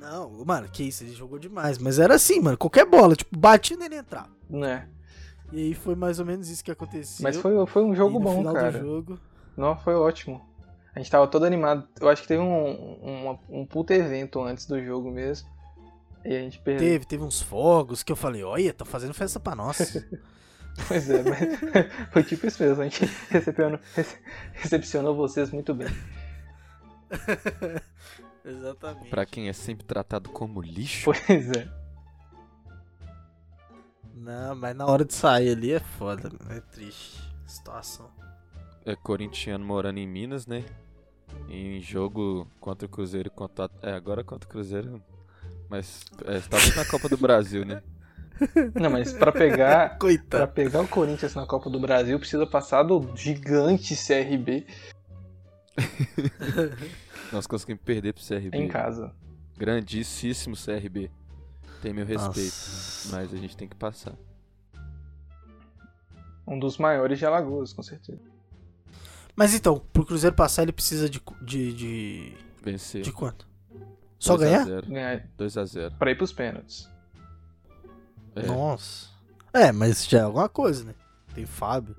Não, 0.00 0.44
mano, 0.44 0.68
que 0.68 0.82
isso, 0.84 1.02
ele 1.02 1.12
jogou 1.14 1.38
demais. 1.38 1.78
Mas 1.78 1.98
era 1.98 2.14
assim, 2.14 2.40
mano, 2.40 2.58
qualquer 2.58 2.84
bola, 2.84 3.16
tipo, 3.16 3.36
batia 3.36 3.76
nele 3.76 3.96
e 3.96 3.98
entrava. 3.98 4.28
Não 4.48 4.64
é? 4.64 4.86
E 5.50 5.58
aí 5.58 5.74
foi 5.74 5.94
mais 5.94 6.18
ou 6.20 6.26
menos 6.26 6.48
isso 6.48 6.62
que 6.62 6.70
aconteceu. 6.70 7.22
Mas 7.22 7.36
foi, 7.36 7.66
foi 7.66 7.82
um 7.84 7.94
jogo 7.94 8.20
bom, 8.20 8.36
final 8.38 8.52
do 8.52 8.58
cara. 8.60 8.78
jogo. 8.78 9.18
Não, 9.56 9.76
foi 9.78 9.94
ótimo. 9.94 10.40
A 10.94 10.98
gente 10.98 11.10
tava 11.10 11.26
todo 11.26 11.44
animado. 11.44 11.88
Eu 12.00 12.08
acho 12.08 12.22
que 12.22 12.28
teve 12.28 12.42
um, 12.42 12.68
um, 13.32 13.38
um 13.48 13.66
puta 13.66 13.94
evento 13.94 14.42
antes 14.42 14.66
do 14.66 14.80
jogo 14.84 15.10
mesmo. 15.10 15.48
E 16.24 16.34
a 16.34 16.40
gente 16.40 16.58
perdeu. 16.60 16.86
Teve, 16.88 17.04
teve 17.04 17.22
uns 17.22 17.40
fogos 17.42 18.02
que 18.02 18.10
eu 18.10 18.16
falei, 18.16 18.42
olha, 18.42 18.72
tá 18.72 18.84
fazendo 18.84 19.14
festa 19.14 19.38
pra 19.40 19.54
nós. 19.54 19.96
Pois 20.88 21.08
é, 21.08 21.22
mas 21.22 21.60
foi 22.10 22.24
tipo 22.24 22.48
isso 22.48 22.60
mesmo. 22.60 22.82
A 22.82 22.88
gente 22.88 23.04
recebeu, 23.30 23.78
rece- 23.94 24.18
recepcionou 24.54 25.14
vocês 25.14 25.52
muito 25.52 25.72
bem. 25.72 25.86
Exatamente. 28.44 29.08
Pra 29.08 29.24
quem 29.24 29.48
é 29.48 29.52
sempre 29.52 29.84
tratado 29.86 30.28
como 30.30 30.60
lixo. 30.60 31.04
Pois 31.04 31.50
é. 31.52 31.68
Não, 34.16 34.54
mas 34.56 34.74
na 34.76 34.86
hora 34.86 35.04
de 35.04 35.14
sair 35.14 35.50
ali 35.50 35.72
é 35.72 35.78
foda. 35.80 36.30
É 36.50 36.60
triste. 36.60 37.20
a 37.44 37.48
Situação. 37.48 38.10
É 38.84 38.96
corintiano 38.96 39.64
morando 39.64 39.98
em 39.98 40.06
Minas, 40.08 40.44
né? 40.46 40.64
Em 41.48 41.80
jogo 41.80 42.48
contra 42.60 42.86
o 42.86 42.88
Cruzeiro 42.90 43.28
e 43.28 43.30
contra. 43.30 43.70
É, 43.80 43.92
agora 43.92 44.24
contra 44.24 44.48
o 44.48 44.50
Cruzeiro. 44.50 45.00
Mas 45.68 46.04
é, 46.24 46.36
estava 46.36 46.64
na 46.76 46.84
Copa 46.84 47.08
do 47.08 47.16
Brasil, 47.16 47.64
né? 47.64 47.82
Não, 48.74 48.90
mas 48.90 49.12
pra 49.12 49.30
pegar, 49.30 49.90
pra 49.90 49.98
Coitado. 49.98 50.52
pegar 50.52 50.80
o 50.80 50.88
Corinthians 50.88 51.34
na 51.34 51.46
Copa 51.46 51.70
do 51.70 51.78
Brasil, 51.80 52.18
precisa 52.18 52.46
passar 52.46 52.82
do 52.82 53.16
gigante 53.16 53.94
CRB 53.94 54.66
Nós 57.32 57.46
conseguimos 57.46 57.82
perder 57.82 58.12
pro 58.12 58.24
CRB. 58.24 58.56
em 58.56 58.68
casa. 58.68 59.12
Grandíssimo 59.56 60.56
CRB. 60.56 61.10
Tem 61.82 61.92
meu 61.92 62.06
respeito. 62.06 62.44
Nossa. 62.44 63.16
Mas 63.16 63.32
a 63.32 63.36
gente 63.36 63.56
tem 63.56 63.68
que 63.68 63.76
passar. 63.76 64.14
Um 66.46 66.58
dos 66.58 66.78
maiores 66.78 67.18
de 67.18 67.26
Alagoas, 67.26 67.72
com 67.72 67.82
certeza. 67.82 68.20
Mas 69.36 69.54
então, 69.54 69.78
pro 69.92 70.04
Cruzeiro 70.04 70.34
passar, 70.34 70.62
ele 70.62 70.72
precisa 70.72 71.08
de. 71.08 71.20
de. 71.42 71.72
de, 71.72 72.36
Vencer. 72.62 73.02
de 73.02 73.12
quanto? 73.12 73.46
Só 74.24 74.36
ganhar? 74.36 74.66
2x0. 74.66 74.88
Ganhar 74.88 75.26
2x0. 75.38 75.92
pra 75.98 76.10
ir 76.10 76.14
pros 76.16 76.32
pênaltis. 76.32 76.88
É. 78.34 78.46
Nossa. 78.46 79.08
É, 79.52 79.70
mas 79.70 80.06
já 80.06 80.20
é 80.20 80.22
alguma 80.22 80.48
coisa, 80.48 80.84
né? 80.84 80.94
Tem 81.34 81.46
Fábio. 81.46 81.94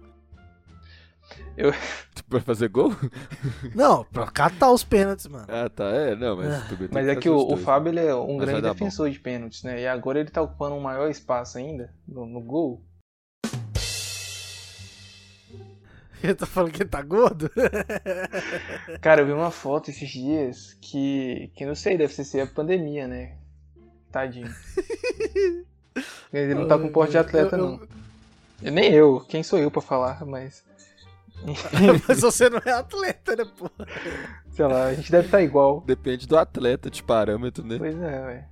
Pra 2.30 2.40
fazer 2.40 2.68
gol? 2.70 2.94
Não, 3.74 4.04
pra 4.06 4.28
catar 4.28 4.72
os 4.72 4.84
pênaltis, 4.84 5.28
mano. 5.28 5.46
Ah, 5.48 5.70
tá. 5.70 5.86
É, 5.86 6.16
não, 6.16 6.36
mas 6.36 6.54
Ah. 6.54 6.68
Mas 6.92 7.08
é 7.08 7.16
que 7.16 7.30
o, 7.30 7.54
o 7.54 7.58
Fábio 7.58 7.92
ele 7.92 8.00
é 8.00 8.14
um 8.16 8.38
Mas 8.38 8.50
grande 8.50 8.62
defensor 8.62 9.10
de 9.10 9.20
pênaltis, 9.20 9.64
né? 9.64 9.82
E 9.82 9.88
agora 9.88 10.20
ele 10.20 10.30
tá 10.30 10.42
ocupando 10.42 10.76
um 10.76 10.82
maior 10.82 11.10
espaço 11.10 11.58
ainda 11.58 11.94
no, 12.08 12.26
no 12.26 12.42
gol. 12.42 12.82
Eu 16.28 16.36
tô 16.36 16.46
falando 16.46 16.72
que 16.72 16.82
ele 16.84 16.90
tá 16.90 17.02
gordo? 17.02 17.50
Cara, 19.02 19.22
eu 19.22 19.26
vi 19.26 19.32
uma 19.32 19.52
foto 19.52 19.90
esses 19.90 20.10
dias 20.10 20.78
que, 20.82 21.52
que 21.56 21.66
não 21.66 21.76
sei, 21.76 21.98
deve 21.98 22.14
ser 22.14 22.42
a 22.42 22.48
pandemia, 22.48 23.08
né? 23.08 23.34
Tadinho. 24.12 24.54
Ele 26.34 26.54
não 26.56 26.68
tá 26.68 26.78
com 26.78 26.90
porte 26.90 27.12
de 27.12 27.18
atleta, 27.18 27.56
Eu- 27.56 27.60
eu- 27.64 27.80
não. 28.62 28.72
Nem 28.72 28.92
eu, 28.94 29.20
quem 29.30 29.44
sou 29.44 29.60
eu 29.60 29.70
pra 29.72 29.82
falar, 29.82 30.26
mas. 30.26 30.64
mas 32.08 32.22
você 32.22 32.50
não 32.50 32.62
é 32.66 32.72
atleta, 32.72 33.36
né, 33.36 33.46
pô? 33.58 33.70
Sei 34.52 34.66
lá, 34.66 34.86
a 34.86 34.94
gente 34.94 35.12
deve 35.12 35.28
estar 35.28 35.42
igual. 35.42 35.82
Depende 35.86 36.28
do 36.28 36.38
atleta 36.38 36.90
de 36.90 37.04
parâmetro, 37.04 37.64
né? 37.66 37.78
Pois 37.78 37.96
é, 38.02 38.22
ué. 38.26 38.48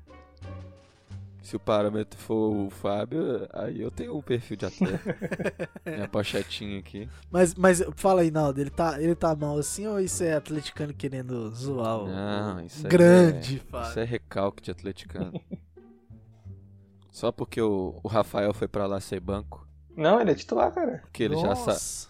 Se 1.43 1.57
o 1.57 1.59
parâmetro 1.59 2.17
for 2.17 2.55
o 2.55 2.69
Fábio, 2.69 3.47
aí 3.51 3.81
eu 3.81 3.91
tenho 3.91 4.17
um 4.17 4.21
perfil 4.21 4.55
de 4.55 4.65
atleta. 4.65 5.19
Minha 5.85 6.07
pochetinha 6.07 6.79
aqui. 6.79 7.07
Mas, 7.29 7.53
mas 7.53 7.83
fala 7.97 8.21
aí, 8.21 8.31
Naldo, 8.31 8.61
ele 8.61 8.69
tá, 8.69 8.99
ele 9.01 9.13
tá 9.13 9.35
mal 9.35 9.57
assim 9.59 9.85
ou 9.85 9.99
isso 9.99 10.23
é 10.23 10.33
atleticano 10.35 10.93
querendo 10.93 11.51
zoar 11.53 11.97
o 11.99 12.07
Não, 12.07 12.61
isso 12.61 12.87
aí 12.87 12.89
grande, 12.89 13.57
é, 13.57 13.69
Fábio? 13.69 13.89
Isso 13.89 13.99
é 13.99 14.03
recalque 14.05 14.63
de 14.63 14.71
atleticano. 14.71 15.33
Só 17.11 17.31
porque 17.31 17.61
o, 17.61 17.99
o 18.01 18.07
Rafael 18.07 18.53
foi 18.53 18.67
pra 18.67 18.87
lá 18.87 18.99
ser 18.99 19.19
banco, 19.19 19.67
Não, 19.95 20.19
ele 20.19 20.31
é 20.31 20.35
titular, 20.35 20.71
cara. 20.73 21.03
que 21.11 21.21
ele, 21.23 21.35
já 21.35 21.53
sabe, 21.55 21.67
Nossa. 21.73 22.09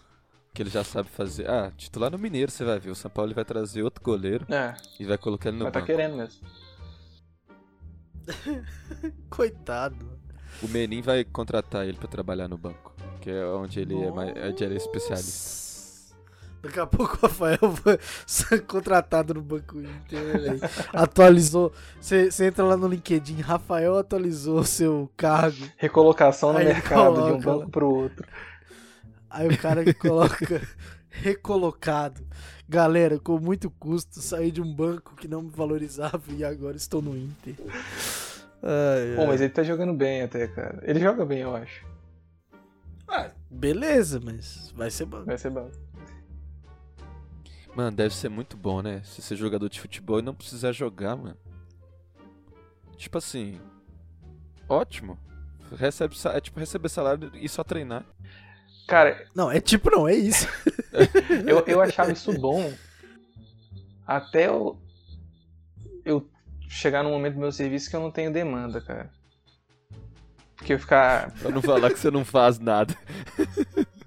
que 0.54 0.62
ele 0.62 0.70
já 0.70 0.84
sabe 0.84 1.10
fazer. 1.10 1.50
Ah, 1.50 1.72
titular 1.76 2.10
no 2.12 2.18
Mineiro, 2.20 2.50
você 2.52 2.64
vai 2.64 2.80
ver. 2.80 2.92
O 2.92 2.96
São 2.96 3.12
Paulo 3.12 3.28
ele 3.30 3.36
vai 3.36 3.44
trazer 3.44 3.84
outro 3.84 4.02
goleiro 4.04 4.46
É, 4.50 4.76
e 5.00 5.06
vai 5.06 5.18
colocar 5.18 5.50
ele 5.50 5.58
no 5.58 5.66
mas 5.66 5.74
tá 5.74 5.80
banco. 5.80 5.92
querendo 5.92 6.16
mesmo. 6.16 6.48
Coitado. 9.30 10.06
O 10.62 10.68
Menin 10.68 11.02
vai 11.02 11.24
contratar 11.24 11.86
ele 11.88 11.98
pra 11.98 12.08
trabalhar 12.08 12.48
no 12.48 12.58
banco, 12.58 12.94
que 13.22 13.30
é 13.30 13.46
onde 13.46 13.80
ele 13.80 14.02
é, 14.02 14.12
mais, 14.12 14.32
onde 14.46 14.64
ele 14.64 14.76
é 14.76 14.78
especialista. 14.78 15.32
Nossa. 15.32 15.64
Daqui 16.62 16.80
a 16.80 16.88
pouco 16.88 17.18
o 17.18 17.20
Rafael 17.28 17.58
foi 17.76 18.00
ser 18.26 18.62
contratado 18.66 19.34
no 19.34 19.42
Banco 19.42 19.80
Inter, 19.82 20.42
né? 20.42 20.70
Atualizou. 20.94 21.74
Você 22.00 22.30
entra 22.46 22.64
lá 22.64 22.78
no 22.78 22.88
LinkedIn, 22.88 23.42
Rafael 23.42 23.98
atualizou 23.98 24.60
o 24.60 24.66
seu 24.66 25.12
cargo. 25.18 25.66
Recolocação 25.76 26.54
no 26.54 26.60
Aí 26.60 26.66
mercado 26.66 27.16
de 27.16 27.20
um 27.20 27.42
coloca- 27.42 27.44
banco 27.60 27.70
pro 27.72 27.90
outro. 27.94 28.26
Aí 29.30 29.48
o 29.50 29.58
cara 29.58 29.94
coloca 29.96 30.62
recolocado. 31.10 32.26
Galera, 32.68 33.20
com 33.20 33.38
muito 33.40 33.70
custo, 33.70 34.20
saí 34.22 34.52
de 34.52 34.62
um 34.62 34.74
banco 34.74 35.16
que 35.16 35.28
não 35.28 35.42
me 35.42 35.50
valorizava 35.50 36.22
e 36.30 36.44
agora 36.44 36.78
estou 36.78 37.02
no 37.02 37.16
Inter. 37.18 37.56
Ai, 38.64 39.16
Pô, 39.16 39.22
ai. 39.22 39.28
mas 39.28 39.42
ele 39.42 39.50
tá 39.52 39.64
jogando 39.64 39.94
bem 39.94 40.22
até, 40.22 40.48
cara. 40.48 40.80
Ele 40.84 41.00
joga 41.00 41.26
bem, 41.26 41.40
eu 41.40 41.56
acho. 41.56 41.86
Ah, 43.08 43.30
beleza, 43.50 44.20
mas 44.24 44.72
vai 44.76 44.90
ser 44.90 45.06
banco. 45.06 45.26
Vai 45.26 45.38
ser 45.38 45.50
bom. 45.50 45.70
Mano, 47.76 47.96
deve 47.96 48.16
ser 48.16 48.30
muito 48.30 48.56
bom, 48.56 48.82
né? 48.82 49.02
Se 49.04 49.22
ser 49.22 49.36
jogador 49.36 49.68
de 49.68 49.82
futebol 49.82 50.20
e 50.20 50.22
não 50.22 50.34
precisar 50.34 50.72
jogar, 50.72 51.16
mano. 51.16 51.38
Tipo 52.96 53.18
assim. 53.18 53.60
Ótimo. 54.70 55.20
Recebe, 55.76 56.16
é 56.34 56.40
tipo 56.40 56.60
receber 56.60 56.90
salário 56.90 57.32
e 57.34 57.50
só 57.50 57.64
treinar. 57.64 58.06
Cara, 58.88 59.26
Não, 59.34 59.52
é 59.52 59.60
tipo 59.60 59.90
não, 59.90 60.08
é 60.08 60.14
isso. 60.14 60.48
eu, 61.48 61.64
eu 61.66 61.82
achava 61.82 62.12
isso 62.12 62.32
bom 62.40 62.72
até 64.06 64.48
eu, 64.48 64.78
eu 66.06 66.30
chegar 66.68 67.04
num 67.04 67.12
momento 67.12 67.36
do 67.36 67.40
meu 67.40 67.52
serviço 67.52 67.90
que 67.90 67.96
eu 67.96 68.02
não 68.02 68.12
tenho 68.12 68.32
demanda, 68.32 68.82
cara. 68.82 69.10
Porque 70.56 70.74
eu 70.74 70.80
ficar, 70.80 71.32
Pra 71.32 71.50
não 71.50 71.62
falar 71.62 71.90
que 71.90 72.00
você 72.00 72.12
não 72.12 72.24
faz 72.24 72.60
nada. 72.60 72.96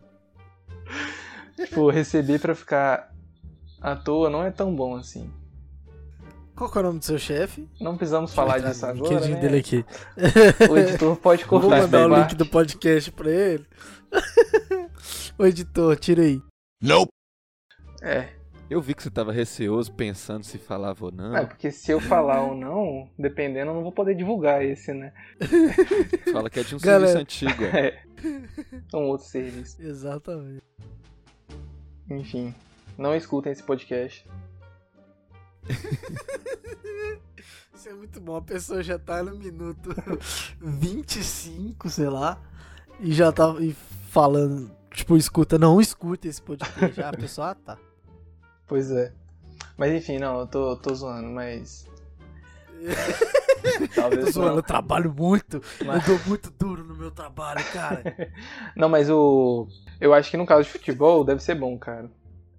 tipo, 1.56 1.90
receber 1.90 2.38
pra 2.38 2.54
ficar 2.54 3.12
à 3.80 3.96
toa 3.96 4.30
não 4.30 4.44
é 4.44 4.50
tão 4.50 4.74
bom 4.74 4.96
assim. 4.96 5.30
Qual 6.56 6.70
que 6.70 6.78
é 6.78 6.80
o 6.80 6.84
nome 6.84 6.98
do 7.00 7.04
seu 7.04 7.18
chefe? 7.18 7.68
Não 7.80 7.96
precisamos 7.96 8.32
falar 8.34 8.58
disso 8.60 8.86
no 8.86 8.92
agora, 8.92 9.14
LinkedIn 9.14 9.34
né? 9.34 9.40
dele 9.40 9.58
aqui. 9.58 9.84
O 10.70 10.76
editor 10.78 11.16
pode 11.16 11.44
Vou 11.46 11.60
cortar 11.60 11.76
essa 11.78 11.86
mandar 11.86 12.06
o 12.06 12.10
parte. 12.10 12.30
link 12.30 12.38
do 12.38 12.46
podcast 12.46 13.12
pra 13.12 13.30
ele. 13.30 13.66
Ô 15.38 15.44
editor, 15.44 15.96
tira 15.98 16.22
aí. 16.22 16.40
É, 18.02 18.28
Eu 18.70 18.80
vi 18.80 18.94
que 18.94 19.02
você 19.02 19.10
tava 19.10 19.32
receoso, 19.32 19.92
pensando 19.92 20.44
se 20.44 20.56
falava 20.56 21.04
ou 21.04 21.12
não. 21.12 21.36
é, 21.36 21.44
porque 21.44 21.70
se 21.70 21.92
eu 21.92 22.00
falar 22.00 22.40
ou 22.42 22.54
não, 22.54 23.10
dependendo, 23.18 23.70
eu 23.70 23.74
não 23.74 23.82
vou 23.82 23.92
poder 23.92 24.14
divulgar 24.14 24.64
esse, 24.64 24.94
né? 24.94 25.12
Fala 26.32 26.48
que 26.48 26.60
é 26.60 26.62
de 26.62 26.74
um 26.74 26.78
Galera. 26.82 27.12
serviço 27.12 27.44
antigo. 27.46 27.64
é. 27.64 27.88
É. 27.88 28.02
Um 28.96 29.08
outro 29.08 29.26
serviço. 29.26 29.76
Exatamente. 29.82 30.62
Enfim, 32.08 32.54
não 32.96 33.14
escutem 33.14 33.52
esse 33.52 33.62
podcast. 33.62 34.24
Isso 37.74 37.88
é 37.88 37.92
muito 37.92 38.20
bom. 38.20 38.36
A 38.36 38.42
pessoa 38.42 38.82
já 38.82 38.98
tá 38.98 39.22
no 39.22 39.36
minuto 39.36 39.90
25, 40.60 41.88
sei 41.90 42.08
lá, 42.08 42.40
e 43.00 43.12
já 43.12 43.30
tá 43.30 43.54
e 43.60 43.74
falando, 44.10 44.70
tipo, 44.92 45.16
escuta, 45.16 45.58
não 45.58 45.80
escuta 45.80 46.26
esse 46.28 46.40
podcast. 46.40 46.96
Já 46.96 47.10
a 47.10 47.16
pessoa, 47.16 47.50
ah, 47.50 47.54
tá. 47.54 47.78
Pois 48.66 48.90
é. 48.90 49.12
Mas 49.78 49.92
enfim, 49.92 50.18
não, 50.18 50.40
eu 50.40 50.46
tô, 50.46 50.76
tô 50.76 50.92
zoando, 50.94 51.28
mas. 51.28 51.86
Tô 53.78 53.88
Talvez 53.94 54.30
zoando, 54.34 54.50
não. 54.50 54.56
eu 54.56 54.62
trabalho 54.62 55.14
muito, 55.16 55.62
Mas- 55.84 56.08
eu 56.08 56.16
dou 56.16 56.26
muito 56.26 56.50
duro 56.50 56.82
no 56.84 56.96
meu 56.96 57.10
trabalho, 57.12 57.64
cara. 57.72 58.32
Não, 58.74 58.88
mas 58.88 59.08
o. 59.08 59.68
Eu 60.00 60.12
acho 60.12 60.30
que 60.30 60.36
no 60.36 60.44
caso 60.46 60.64
de 60.64 60.70
futebol 60.70 61.24
deve 61.24 61.42
ser 61.42 61.54
bom, 61.54 61.78
cara. 61.78 62.10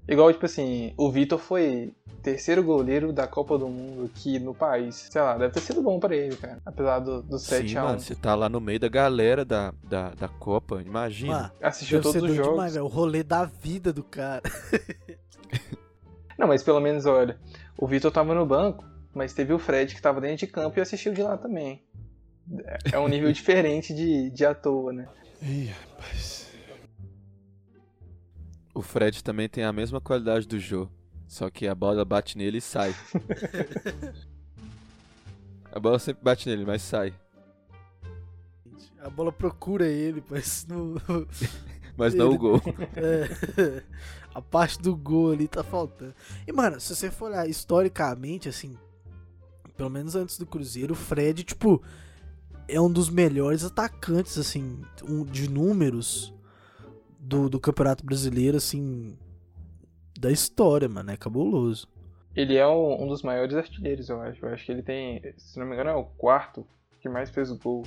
Igual, 0.07 0.31
tipo 0.31 0.45
assim, 0.45 0.93
o 0.97 1.11
Vitor 1.11 1.37
foi 1.37 1.93
terceiro 2.23 2.63
goleiro 2.63 3.11
da 3.11 3.27
Copa 3.27 3.57
do 3.57 3.67
Mundo 3.67 4.05
aqui 4.13 4.39
no 4.39 4.53
país. 4.55 5.07
Sei 5.11 5.21
lá, 5.21 5.37
deve 5.37 5.53
ter 5.53 5.59
sido 5.61 5.81
bom 5.81 5.99
pra 5.99 6.15
ele, 6.15 6.35
cara. 6.35 6.61
Apesar 6.65 6.99
do, 6.99 7.21
do 7.21 7.37
7 7.37 7.69
Sim, 7.69 7.77
a 7.77 7.83
1 7.83 7.85
mano, 7.87 7.99
você 7.99 8.15
tá 8.15 8.33
lá 8.35 8.47
no 8.47 8.59
meio 8.61 8.79
da 8.79 8.87
galera 8.87 9.43
da, 9.43 9.73
da, 9.83 10.09
da 10.11 10.27
Copa, 10.29 10.81
imagina. 10.81 11.33
Mano, 11.33 11.51
Assistiu 11.61 12.01
todos 12.01 12.21
os 12.21 12.33
jogos. 12.35 12.51
demais. 12.51 12.75
O 12.77 12.87
rolê 12.87 13.21
da 13.23 13.43
vida 13.45 13.91
do 13.91 14.03
cara. 14.03 14.43
Não, 16.37 16.47
mas 16.47 16.61
pelo 16.63 16.79
menos, 16.79 17.05
olha, 17.05 17.37
o 17.77 17.87
Vitor 17.87 18.11
tava 18.11 18.33
no 18.33 18.45
banco, 18.45 18.85
mas 19.13 19.33
teve 19.33 19.53
o 19.53 19.59
Fred 19.59 19.93
que 19.95 20.01
tava 20.01 20.21
dentro 20.21 20.37
de 20.37 20.47
campo 20.47 20.77
e 20.79 20.81
assistiu 20.81 21.13
de 21.13 21.23
lá 21.23 21.35
também. 21.37 21.83
É- 22.65 22.77
É 22.93 22.99
um 22.99 23.07
nível 23.07 23.31
diferente 23.33 23.93
de, 23.93 24.29
de 24.29 24.45
à 24.45 24.53
toa, 24.53 24.93
né? 24.93 25.07
Ih, 25.41 25.65
rapaz. 25.67 26.46
O 28.77 28.81
Fred 28.83 29.23
também 29.23 29.49
tem 29.49 29.63
a 29.63 29.73
mesma 29.73 29.99
qualidade 29.99 30.47
do 30.47 30.59
Jô. 30.59 30.87
Só 31.27 31.49
que 31.49 31.67
a 31.67 31.73
bola 31.73 32.05
bate 32.05 32.37
nele 32.37 32.59
e 32.59 32.61
sai. 32.61 32.93
a 35.73 35.79
bola 35.79 35.97
sempre 35.97 36.23
bate 36.23 36.47
nele, 36.47 36.63
mas 36.63 36.83
sai. 36.83 37.11
A 38.99 39.09
bola 39.09 39.31
procura 39.31 39.87
ele, 39.87 40.23
mas 40.29 40.63
não. 40.69 40.93
Mas 41.97 42.13
não 42.13 42.27
Ele- 42.27 42.35
o 42.35 42.37
gol. 42.37 42.61
É, 42.95 43.81
a 44.35 44.39
parte 44.39 44.79
do 44.79 44.95
gol 44.95 45.31
ali 45.31 45.47
tá 45.47 45.63
faltando. 45.63 46.13
E, 46.45 46.51
mano, 46.51 46.79
se 46.79 46.95
você 46.95 47.09
for 47.09 47.31
olhar 47.31 47.49
historicamente, 47.49 48.47
assim, 48.47 48.77
pelo 49.75 49.89
menos 49.89 50.15
antes 50.15 50.37
do 50.37 50.45
Cruzeiro, 50.45 50.93
o 50.93 50.95
Fred, 50.95 51.43
tipo, 51.43 51.81
é 52.67 52.79
um 52.79 52.91
dos 52.91 53.09
melhores 53.09 53.63
atacantes, 53.63 54.37
assim, 54.37 54.79
de 55.31 55.49
números 55.49 56.36
do, 57.19 57.49
do 57.49 57.59
Campeonato 57.59 58.05
Brasileiro, 58.05 58.57
assim, 58.57 59.17
da 60.19 60.31
história, 60.31 60.87
mano. 60.87 61.11
É 61.11 61.17
cabuloso. 61.17 61.87
Ele 62.35 62.55
é 62.55 62.67
um, 62.67 63.03
um 63.03 63.07
dos 63.07 63.23
maiores 63.23 63.55
artilheiros, 63.55 64.09
eu 64.09 64.21
acho. 64.21 64.45
Eu 64.45 64.53
acho 64.53 64.65
que 64.65 64.71
ele 64.71 64.83
tem, 64.83 65.21
se 65.37 65.59
não 65.59 65.65
me 65.65 65.73
engano, 65.73 65.89
é 65.89 65.95
o 65.95 66.03
quarto 66.03 66.65
que 67.01 67.09
mais 67.09 67.29
fez 67.29 67.51
gol 67.51 67.83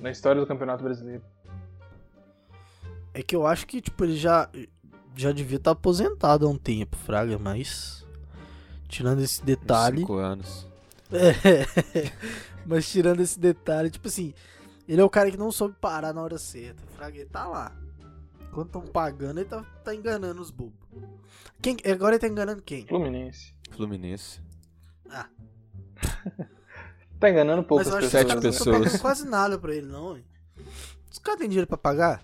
na 0.00 0.10
história 0.10 0.40
do 0.40 0.46
Campeonato 0.46 0.82
Brasileiro. 0.82 1.22
É 3.14 3.22
que 3.22 3.36
eu 3.36 3.46
acho 3.46 3.66
que, 3.66 3.80
tipo, 3.80 4.04
ele 4.04 4.16
já, 4.16 4.48
já 5.14 5.32
devia 5.32 5.58
estar 5.58 5.72
aposentado 5.72 6.46
há 6.46 6.50
um 6.50 6.58
tempo, 6.58 6.96
Fraga, 6.96 7.38
mas. 7.38 8.06
Tirando 8.88 9.20
esse 9.20 9.40
Uns 9.40 9.46
detalhe. 9.46 9.98
Cinco 9.98 10.14
anos. 10.16 10.66
É, 11.12 12.12
mas 12.66 12.90
tirando 12.90 13.20
esse 13.20 13.38
detalhe, 13.38 13.90
tipo 13.90 14.08
assim, 14.08 14.34
ele 14.88 15.00
é 15.00 15.04
o 15.04 15.10
cara 15.10 15.30
que 15.30 15.36
não 15.36 15.52
soube 15.52 15.74
parar 15.80 16.12
na 16.12 16.22
hora 16.22 16.38
certa. 16.38 16.82
O 16.82 16.96
Fraga 16.96 17.16
ele 17.16 17.28
tá 17.28 17.46
lá. 17.46 17.72
Enquanto 18.52 18.66
estão 18.66 18.82
pagando, 18.82 19.40
ele 19.40 19.48
tá, 19.48 19.62
tá 19.82 19.94
enganando 19.94 20.42
os 20.42 20.50
bobos. 20.50 20.74
Quem, 21.62 21.74
agora 21.90 22.14
ele 22.16 22.20
tá 22.20 22.28
enganando 22.28 22.60
quem? 22.60 22.86
Fluminense. 22.86 23.54
Fluminense. 23.70 24.42
Ah, 25.10 25.26
Tá 27.18 27.30
enganando 27.30 27.62
poucas 27.62 27.86
mas 27.86 27.94
eu 27.94 27.98
acho 28.00 28.10
pessoas. 28.10 28.20
Sete 28.22 28.28
caras 28.28 28.44
não 28.44 28.82
pessoas. 28.82 29.00
quase 29.00 29.26
nada 29.26 29.58
pra 29.58 29.74
ele, 29.74 29.86
não. 29.86 30.16
hein? 30.18 30.24
Os 31.10 31.18
caras 31.18 31.38
têm 31.40 31.48
dinheiro 31.48 31.66
pra 31.66 31.78
pagar? 31.78 32.22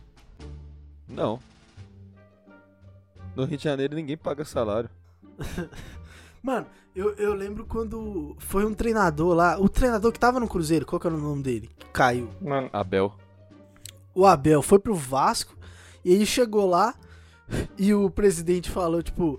Não. 1.08 1.40
No 3.34 3.44
Rio 3.44 3.56
de 3.56 3.64
Janeiro 3.64 3.94
ninguém 3.94 4.16
paga 4.16 4.44
salário. 4.44 4.90
Mano, 6.42 6.66
eu, 6.94 7.14
eu 7.14 7.32
lembro 7.32 7.64
quando 7.64 8.36
foi 8.38 8.66
um 8.66 8.74
treinador 8.74 9.34
lá, 9.34 9.58
o 9.58 9.68
treinador 9.68 10.12
que 10.12 10.18
tava 10.20 10.38
no 10.40 10.48
Cruzeiro, 10.48 10.84
qual 10.84 11.00
que 11.00 11.06
era 11.06 11.16
o 11.16 11.20
nome 11.20 11.42
dele? 11.42 11.70
Caiu. 11.92 12.28
Mano, 12.40 12.68
Abel. 12.72 13.14
o 14.14 14.26
Abel 14.26 14.60
foi 14.60 14.78
pro 14.78 14.94
Vasco 14.94 15.56
e 16.08 16.14
aí 16.14 16.24
chegou 16.24 16.66
lá 16.66 16.94
e 17.76 17.92
o 17.92 18.08
presidente 18.08 18.70
falou, 18.70 19.02
tipo, 19.02 19.38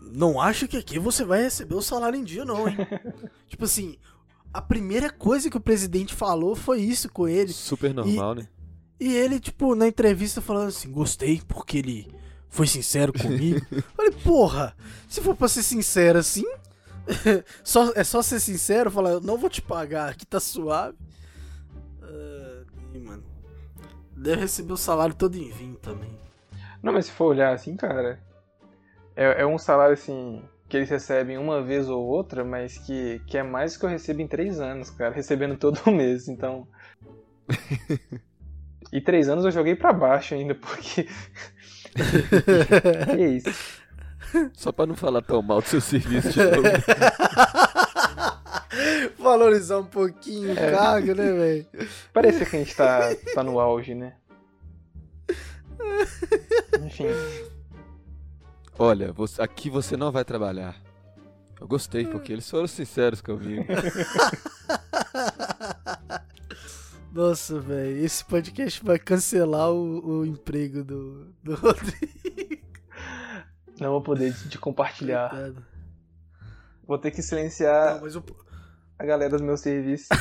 não 0.00 0.40
acho 0.40 0.66
que 0.66 0.78
aqui 0.78 0.98
você 0.98 1.24
vai 1.24 1.42
receber 1.42 1.74
o 1.74 1.82
salário 1.82 2.18
em 2.18 2.24
dia, 2.24 2.42
não, 2.42 2.66
hein? 2.66 2.76
tipo 3.46 3.66
assim, 3.66 3.98
a 4.50 4.62
primeira 4.62 5.10
coisa 5.10 5.50
que 5.50 5.58
o 5.58 5.60
presidente 5.60 6.14
falou 6.14 6.56
foi 6.56 6.80
isso 6.80 7.10
com 7.10 7.28
ele. 7.28 7.52
Super 7.52 7.92
normal, 7.92 8.36
né? 8.36 8.48
E 8.98 9.12
ele, 9.12 9.38
tipo, 9.38 9.74
na 9.74 9.86
entrevista 9.86 10.40
falando 10.40 10.68
assim, 10.68 10.90
gostei 10.90 11.42
porque 11.46 11.78
ele 11.78 12.10
foi 12.48 12.66
sincero 12.66 13.12
comigo. 13.12 13.60
Falei, 13.94 14.12
porra, 14.12 14.74
se 15.06 15.20
for 15.20 15.36
pra 15.36 15.48
ser 15.48 15.64
sincero 15.64 16.18
assim, 16.18 16.46
só, 17.62 17.92
é 17.94 18.04
só 18.04 18.22
ser 18.22 18.40
sincero, 18.40 18.90
falar, 18.90 19.10
eu 19.10 19.20
não 19.20 19.36
vou 19.36 19.50
te 19.50 19.60
pagar, 19.60 20.08
aqui 20.08 20.24
tá 20.24 20.40
suave. 20.40 20.96
Ih, 22.94 23.00
mano. 23.00 23.33
Deve 24.16 24.42
receber 24.42 24.72
o 24.72 24.76
salário 24.76 25.14
todo 25.14 25.36
em 25.36 25.50
vinho 25.50 25.76
também. 25.76 26.10
não, 26.82 26.92
mas 26.92 27.06
se 27.06 27.12
for 27.12 27.26
olhar 27.26 27.52
assim, 27.52 27.76
cara, 27.76 28.20
é, 29.16 29.42
é 29.42 29.46
um 29.46 29.58
salário 29.58 29.94
assim 29.94 30.42
que 30.68 30.76
eles 30.76 30.90
recebem 30.90 31.38
uma 31.38 31.62
vez 31.62 31.88
ou 31.88 32.04
outra, 32.04 32.44
mas 32.44 32.78
que, 32.78 33.20
que 33.26 33.38
é 33.38 33.42
mais 33.42 33.74
do 33.74 33.80
que 33.80 33.86
eu 33.86 33.90
recebo 33.90 34.22
em 34.22 34.26
três 34.26 34.60
anos, 34.60 34.90
cara, 34.90 35.14
recebendo 35.14 35.56
todo 35.58 35.90
mês, 35.90 36.28
então. 36.28 36.66
E 38.92 39.00
três 39.00 39.28
anos 39.28 39.44
eu 39.44 39.50
joguei 39.50 39.74
pra 39.74 39.92
baixo 39.92 40.34
ainda, 40.34 40.54
porque. 40.54 41.06
que 43.14 43.26
isso? 43.26 43.82
Só 44.52 44.72
pra 44.72 44.86
não 44.86 44.96
falar 44.96 45.22
tão 45.22 45.42
mal 45.42 45.60
do 45.60 45.68
seu 45.68 45.80
serviço 45.80 46.32
de 46.32 46.38
novo. 46.38 46.62
Valorizar 49.38 49.78
um 49.78 49.84
pouquinho 49.86 50.52
o 50.52 50.56
cargo, 50.56 51.12
né, 51.14 51.32
velho? 51.34 51.66
Parece 52.12 52.46
que 52.46 52.54
a 52.54 52.58
gente 52.60 52.76
tá, 52.76 53.00
tá 53.34 53.42
no 53.42 53.58
auge, 53.58 53.92
né? 53.92 54.14
Enfim. 56.84 57.06
Olha, 58.78 59.12
você- 59.12 59.42
aqui 59.42 59.68
você 59.68 59.96
não 59.96 60.12
vai 60.12 60.24
trabalhar. 60.24 60.76
Eu 61.60 61.66
gostei, 61.66 62.06
porque 62.06 62.32
eles 62.32 62.48
foram 62.48 62.68
sinceros 62.68 63.20
comigo. 63.20 63.64
Nossa, 67.12 67.58
velho, 67.60 68.04
esse 68.04 68.24
podcast 68.24 68.84
vai 68.84 68.98
cancelar 68.98 69.70
o, 69.72 70.18
o 70.20 70.26
emprego 70.26 70.82
do, 70.84 71.26
do 71.42 71.54
Rodrigo. 71.58 72.62
Não 73.80 73.90
vou 73.90 74.00
poder 74.02 74.32
de, 74.32 74.48
de 74.48 74.58
compartilhar. 74.58 75.30
Coitado. 75.30 75.64
Vou 76.86 76.98
ter 76.98 77.10
que 77.12 77.22
silenciar 77.22 77.94
Não, 77.96 78.02
mas 78.02 78.14
o, 78.16 78.22
a 79.04 79.06
galera 79.06 79.36
do 79.36 79.44
meu 79.44 79.56
serviço. 79.56 80.08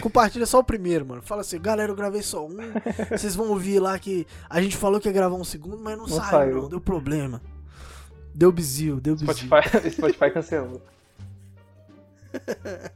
compartilha 0.00 0.46
só 0.46 0.58
o 0.58 0.64
primeiro, 0.64 1.06
mano. 1.06 1.22
Fala 1.22 1.40
assim, 1.40 1.60
galera, 1.60 1.90
eu 1.90 1.96
gravei 1.96 2.22
só 2.22 2.46
um. 2.46 2.56
Vocês 3.10 3.34
vão 3.34 3.48
ouvir 3.50 3.78
lá 3.80 3.98
que 3.98 4.26
a 4.48 4.60
gente 4.60 4.76
falou 4.76 5.00
que 5.00 5.08
ia 5.08 5.12
gravar 5.12 5.36
um 5.36 5.44
segundo, 5.44 5.78
mas 5.78 5.96
não, 5.96 6.06
Não 6.06 6.16
saiu, 6.16 6.30
saiu. 6.30 6.62
não. 6.62 6.68
Deu 6.68 6.80
problema. 6.80 7.40
Deu 8.34 8.52
bizil, 8.52 9.00
deu 9.00 9.14
bizil. 9.14 9.34
Spotify, 9.34 9.90
Spotify 9.92 10.30
cancelou. 10.30 10.82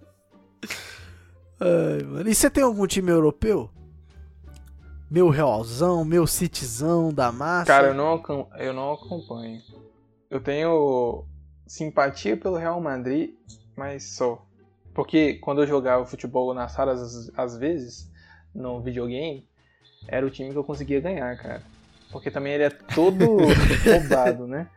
Ai, 1.61 2.03
mano. 2.05 2.29
E 2.29 2.35
você 2.35 2.51
tem 2.51 2.65
algum 2.65 2.87
time 2.87 3.11
europeu? 3.11 3.71
Meu 5.11 5.29
Realzão, 5.29 6.05
meu 6.05 6.27
Cityzão 6.27 7.13
da 7.13 7.33
massa. 7.33 7.67
Cara, 7.67 7.89
eu 7.89 7.95
não, 7.95 8.23
eu 8.59 8.73
não 8.73 8.93
acompanho. 8.93 9.61
Eu 10.31 10.41
tenho 10.41 11.25
simpatia 11.71 12.37
pelo 12.37 12.57
Real 12.57 12.81
Madrid, 12.81 13.35
mas 13.77 14.03
só. 14.17 14.45
Porque 14.93 15.35
quando 15.35 15.63
eu 15.63 15.69
jogava 15.69 16.05
futebol 16.05 16.53
nas 16.53 16.73
salas, 16.73 17.01
às, 17.01 17.39
às 17.39 17.57
vezes, 17.57 18.11
no 18.53 18.81
videogame, 18.81 19.49
era 20.09 20.27
o 20.27 20.31
time 20.31 20.51
que 20.51 20.57
eu 20.59 20.65
conseguia 20.65 21.01
ganhar, 21.01 21.37
cara. 21.37 21.63
Porque 22.11 22.29
também 22.29 22.55
ele 22.55 22.65
é 22.65 22.71
todo 22.71 23.25
roubado, 23.87 24.49
né? 24.49 24.69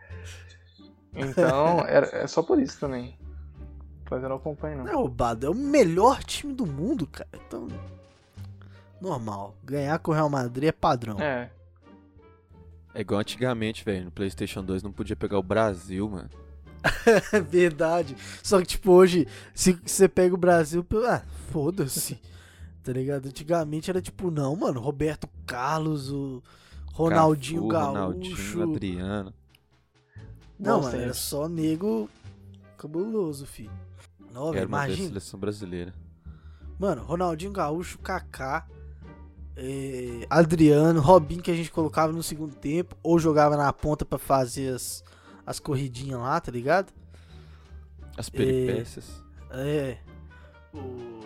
Então, 1.15 1.79
era, 1.87 2.05
é 2.15 2.27
só 2.27 2.43
por 2.43 2.59
isso 2.59 2.79
também. 2.79 3.17
Mas 4.09 4.21
eu 4.21 4.29
não 4.29 4.35
acompanho, 4.35 4.77
Não 4.77 4.83
não. 4.85 4.91
é 4.91 4.95
roubado, 4.95 5.47
é 5.47 5.49
o 5.49 5.55
melhor 5.55 6.23
time 6.23 6.53
do 6.53 6.67
mundo, 6.67 7.07
cara. 7.07 7.29
Então. 7.47 7.67
Normal. 9.01 9.55
Ganhar 9.63 9.97
com 9.97 10.11
o 10.11 10.13
Real 10.13 10.29
Madrid 10.29 10.69
é 10.69 10.71
padrão. 10.71 11.19
É, 11.19 11.49
É 12.93 13.01
igual 13.01 13.19
antigamente, 13.19 13.83
velho. 13.83 14.05
No 14.05 14.11
PlayStation 14.11 14.63
2 14.63 14.83
não 14.83 14.91
podia 14.91 15.15
pegar 15.15 15.39
o 15.39 15.43
Brasil, 15.43 16.07
mano. 16.07 16.29
É 17.33 17.39
verdade. 17.41 18.15
Só 18.41 18.59
que, 18.59 18.65
tipo, 18.67 18.91
hoje, 18.91 19.27
se 19.53 19.73
você 19.85 20.07
pega 20.07 20.35
o 20.35 20.37
Brasil, 20.37 20.85
ah, 21.07 21.21
foda-se. 21.51 22.19
Tá 22.83 22.91
ligado? 22.91 23.27
Antigamente 23.27 23.89
era 23.89 24.01
tipo, 24.01 24.29
não, 24.29 24.55
mano, 24.55 24.81
Roberto 24.81 25.27
Carlos, 25.45 26.11
o 26.11 26.43
Ronaldinho 26.91 27.67
Cafu, 27.69 27.93
Gaúcho. 27.93 28.53
Ronaldinho, 28.59 28.63
Adriano. 28.75 29.33
Não, 30.59 30.75
Bons 30.75 30.85
mano, 30.85 30.95
era 30.97 31.05
tempos. 31.05 31.19
só 31.19 31.47
nego 31.47 32.09
cabuloso, 32.77 33.45
filho. 33.45 33.71
Não, 34.33 34.53
Era 34.53 34.65
imagina. 34.65 35.07
seleção 35.07 35.39
brasileira. 35.39 35.93
Mano, 36.77 37.03
Ronaldinho 37.03 37.51
Gaúcho, 37.51 37.97
Kaká, 37.99 38.67
eh, 39.55 40.25
Adriano, 40.29 40.99
Robinho 40.99 41.41
que 41.41 41.51
a 41.51 41.55
gente 41.55 41.71
colocava 41.71 42.11
no 42.11 42.21
segundo 42.23 42.55
tempo, 42.55 42.97
ou 43.01 43.17
jogava 43.19 43.55
na 43.55 43.71
ponta 43.71 44.03
pra 44.03 44.17
fazer 44.17 44.73
as, 44.73 45.03
as 45.45 45.59
corridinhas 45.59 46.19
lá, 46.19 46.39
tá 46.39 46.51
ligado? 46.51 46.91
As 48.17 48.29
peripécias. 48.29 49.21
É. 49.51 49.97
O... 50.73 51.21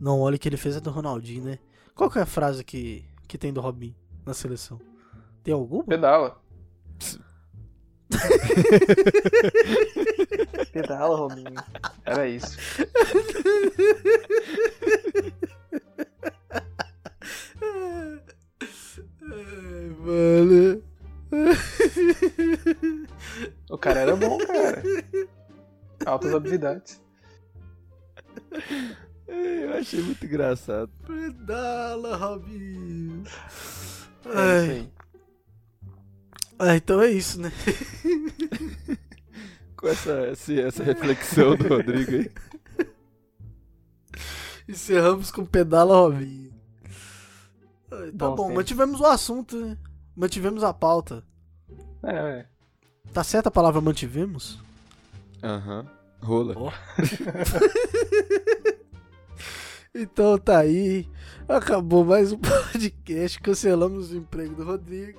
Não, 0.00 0.20
olha 0.20 0.36
o 0.36 0.38
que 0.38 0.48
ele 0.48 0.56
fez 0.56 0.76
é 0.76 0.80
do 0.80 0.90
Ronaldinho, 0.90 1.44
né? 1.44 1.58
Qual 1.94 2.10
que 2.10 2.18
é 2.18 2.22
a 2.22 2.26
frase 2.26 2.62
que, 2.62 3.04
que 3.26 3.38
tem 3.38 3.52
do 3.52 3.60
Robinho 3.60 3.94
na 4.24 4.34
seleção? 4.34 4.78
Tem 5.42 5.54
alguma? 5.54 5.84
pedala. 5.84 6.40
Pedala, 10.72 11.16
Robinho. 11.16 11.54
Era 12.04 12.28
isso. 12.28 12.56
Ai, 19.22 19.88
mano. 19.98 20.82
O 23.70 23.78
cara 23.78 24.00
era 24.00 24.16
bom, 24.16 24.38
cara. 24.38 24.82
Altas 26.04 26.34
habilidades. 26.34 27.00
Eu 29.26 29.74
achei 29.74 30.00
muito 30.00 30.24
engraçado. 30.24 30.90
Pedala, 31.06 32.16
Robinho. 32.16 33.24
É 34.26 34.86
Ai, 36.58 36.58
ah, 36.58 36.76
então 36.76 37.02
é 37.02 37.10
isso, 37.10 37.40
né? 37.40 37.52
Com 39.76 39.88
essa, 39.88 40.32
essa 40.32 40.82
reflexão 40.82 41.54
do 41.54 41.68
Rodrigo 41.68 42.12
aí. 42.12 42.32
Encerramos 44.66 45.30
com 45.30 45.44
pedala, 45.44 45.94
Robinho. 45.94 46.50
Tá 47.88 47.96
Bom 48.14 48.34
bom, 48.34 48.54
mantivemos 48.54 49.00
o 49.00 49.06
assunto, 49.06 49.60
né? 49.60 49.76
Mantivemos 50.16 50.64
a 50.64 50.72
pauta. 50.72 51.22
É, 52.06 52.40
é. 52.40 52.46
Tá 53.12 53.24
certa 53.24 53.48
a 53.48 53.52
palavra 53.52 53.80
mantivemos? 53.80 54.58
Aham. 55.42 55.86
Rola. 56.22 56.54
Ó. 56.56 56.72
Então 59.98 60.36
tá 60.38 60.58
aí. 60.58 61.08
Acabou 61.48 62.04
mais 62.04 62.30
um 62.30 62.36
podcast. 62.38 63.40
Cancelamos 63.40 64.12
o 64.12 64.16
emprego 64.18 64.54
do 64.54 64.62
Rodrigo. 64.64 65.18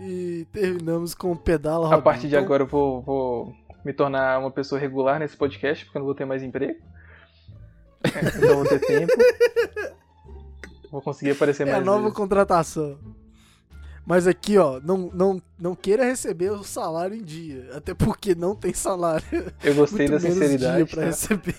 E 0.00 0.46
terminamos 0.52 1.12
com 1.12 1.32
o 1.32 1.36
pedala, 1.36 1.92
A 1.92 2.00
partir 2.00 2.28
de 2.28 2.36
agora 2.36 2.62
eu 2.62 2.68
vou, 2.68 3.02
vou 3.02 3.52
me 3.84 3.92
tornar 3.92 4.38
uma 4.38 4.50
pessoa 4.50 4.80
regular 4.80 5.18
nesse 5.18 5.36
podcast, 5.36 5.84
porque 5.84 5.98
eu 5.98 6.00
não 6.00 6.06
vou 6.06 6.14
ter 6.14 6.24
mais 6.24 6.42
emprego. 6.42 6.80
É, 8.02 8.44
eu 8.46 8.54
vou 8.56 8.64
ter 8.64 8.80
tempo. 8.80 9.12
Vou 10.90 11.02
conseguir 11.02 11.32
aparecer 11.32 11.66
É 11.66 11.70
a 11.70 11.74
mais 11.74 11.84
nova 11.84 12.00
vezes. 12.02 12.16
contratação. 12.16 12.98
Mas 14.06 14.26
aqui, 14.26 14.58
ó, 14.58 14.80
não, 14.80 15.10
não, 15.12 15.42
não 15.58 15.74
queira 15.76 16.04
receber 16.04 16.50
o 16.50 16.64
salário 16.64 17.14
em 17.16 17.22
dia. 17.22 17.70
Até 17.74 17.94
porque 17.94 18.34
não 18.34 18.54
tem 18.56 18.72
salário. 18.74 19.24
Eu 19.62 19.74
gostei 19.74 20.08
Muito 20.08 20.22
da 20.22 20.28
menos 20.28 20.38
dia 20.38 20.48
sinceridade. 20.48 20.84
pra 20.90 21.00
tá? 21.02 21.06
receber. 21.06 21.56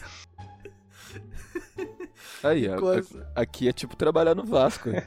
Aí, 2.43 2.67
ó. 2.67 2.75
A- 3.35 3.41
Aqui 3.41 3.67
é 3.69 3.71
tipo 3.71 3.95
trabalhar 3.95 4.35
no 4.35 4.43
Vasco. 4.45 4.89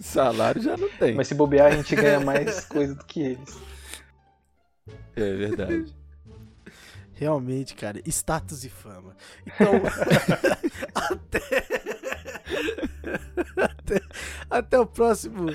Salário 0.00 0.62
já 0.62 0.76
não 0.76 0.88
tem. 0.90 1.14
Mas 1.14 1.26
se 1.28 1.34
bobear, 1.34 1.66
a 1.72 1.76
gente 1.76 1.94
ganha 1.96 2.20
mais 2.20 2.64
coisa 2.66 2.94
do 2.94 3.04
que 3.04 3.20
eles. 3.20 3.58
É 5.16 5.34
verdade. 5.34 5.94
Realmente, 7.14 7.74
cara, 7.74 8.00
status 8.06 8.64
e 8.64 8.68
fama. 8.68 9.16
Então, 9.44 9.72
até... 10.94 11.66
até. 13.64 14.00
Até 14.50 14.78
o 14.78 14.86
próximo. 14.86 15.46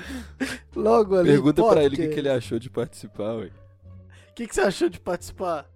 Logo 0.74 1.16
ali. 1.16 1.30
Pergunta 1.30 1.62
pra 1.62 1.82
ele 1.84 1.94
o 1.94 1.96
que, 1.96 1.96
podcast. 1.96 2.14
que 2.14 2.20
ele 2.20 2.28
achou 2.30 2.58
de 2.58 2.70
participar, 2.70 3.34
ué. 3.34 3.50
O 4.30 4.34
que, 4.34 4.46
que 4.46 4.54
você 4.54 4.62
achou 4.62 4.88
de 4.88 4.98
participar? 5.00 5.66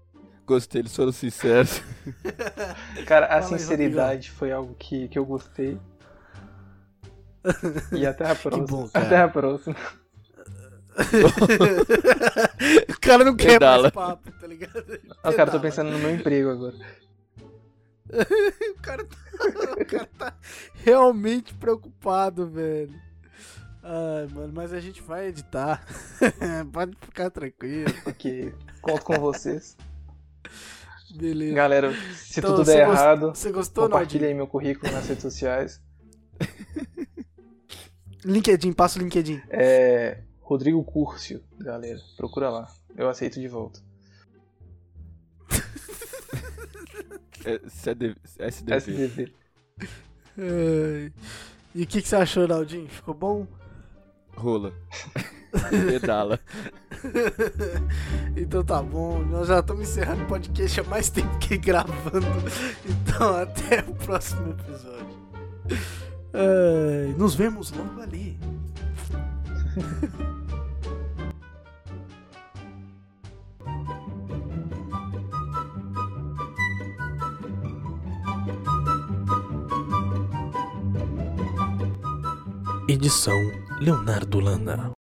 Gostei, 0.47 0.81
eles 0.81 0.97
foram 0.97 1.13
sinceros. 1.13 1.83
Cara, 3.07 3.27
a 3.27 3.43
Fala 3.43 3.55
aí, 3.55 3.61
sinceridade 3.61 4.31
foi 4.31 4.51
algo 4.51 4.75
que, 4.79 5.07
que 5.09 5.19
eu 5.19 5.25
gostei. 5.25 5.79
E 7.93 8.07
até 8.07 8.31
a 8.31 8.35
próxima. 8.37 8.67
bom, 8.67 8.89
cara. 8.89 9.07
Até 9.07 9.17
a 9.19 9.29
próxima. 9.29 9.77
o 12.89 13.01
cara 13.01 13.25
não 13.25 13.37
quer 13.37 13.53
Pedala. 13.53 13.83
mais 13.83 13.95
papo, 13.95 14.33
tá 14.33 14.47
ligado? 14.47 15.01
Ah, 15.23 15.33
cara, 15.33 15.51
tô 15.51 15.61
pensando 15.61 15.91
no 15.91 15.99
meu 15.99 16.11
emprego 16.11 16.51
agora. 16.51 16.75
O 18.79 18.81
cara, 18.83 19.05
tá, 19.05 19.73
o 19.81 19.85
cara 19.87 20.09
tá 20.19 20.35
realmente 20.85 21.53
preocupado, 21.55 22.49
velho. 22.49 22.95
Ai, 23.83 24.27
mano, 24.35 24.53
mas 24.55 24.73
a 24.73 24.81
gente 24.81 25.01
vai 25.03 25.27
editar. 25.29 25.85
Pode 26.73 26.97
ficar 27.01 27.31
tranquilo. 27.31 27.93
Ok. 28.07 28.55
Conto 28.83 29.05
com 29.05 29.15
vocês. 29.19 29.77
Beleza. 31.15 31.55
Galera, 31.55 31.93
se 32.15 32.39
Então, 32.41 32.57
tudo 32.57 32.65
der 32.67 32.87
gost- 32.87 32.99
errado, 33.01 33.29
Você 33.35 33.51
gostou, 33.53 33.85
compartilha 33.85 34.21
Naldinho? 34.23 34.29
aí 34.31 34.35
meu 34.35 34.47
currículo 34.47 34.93
nas 34.93 35.07
redes 35.09 35.23
sociais. 35.23 35.81
LinkedIn, 38.25 38.73
passa 38.73 38.99
o 38.99 39.03
LinkedIn. 39.03 39.41
É 39.49 40.23
Rodrigo 40.41 40.83
Curcio, 40.85 41.43
galera. 41.59 41.99
Procura 42.17 42.51
lá. 42.51 42.69
Eu 42.97 43.09
aceito 43.09 43.41
de 43.41 43.49
volta. 43.49 43.81
SDV. 47.45 48.17
SDV. 48.39 49.33
E 51.75 51.83
o 51.83 51.87
que, 51.87 52.03
que 52.03 52.09
você 52.09 52.17
achou, 52.17 52.49
Naldinho? 52.49 52.89
Ficou 52.89 53.15
bom? 53.15 53.47
Rola. 54.37 54.73
Pedala. 55.71 56.39
então 58.37 58.63
tá 58.63 58.83
bom, 58.83 59.23
nós 59.25 59.49
já 59.49 59.61
estamos 59.61 59.89
encerrando 59.89 60.25
o 60.25 60.27
podcast 60.27 60.81
há 60.81 60.85
mais 60.85 61.09
tempo 61.09 61.39
que 61.39 61.57
gravando. 61.57 62.27
Então 62.85 63.37
até 63.37 63.81
o 63.81 63.95
próximo 63.95 64.51
episódio. 64.51 65.19
Ai, 66.33 67.15
nos 67.17 67.35
vemos 67.35 67.71
logo 67.73 68.01
ali. 68.01 68.39
Edição 82.99 83.39
Leonardo 83.81 84.41
Lana. 84.41 84.91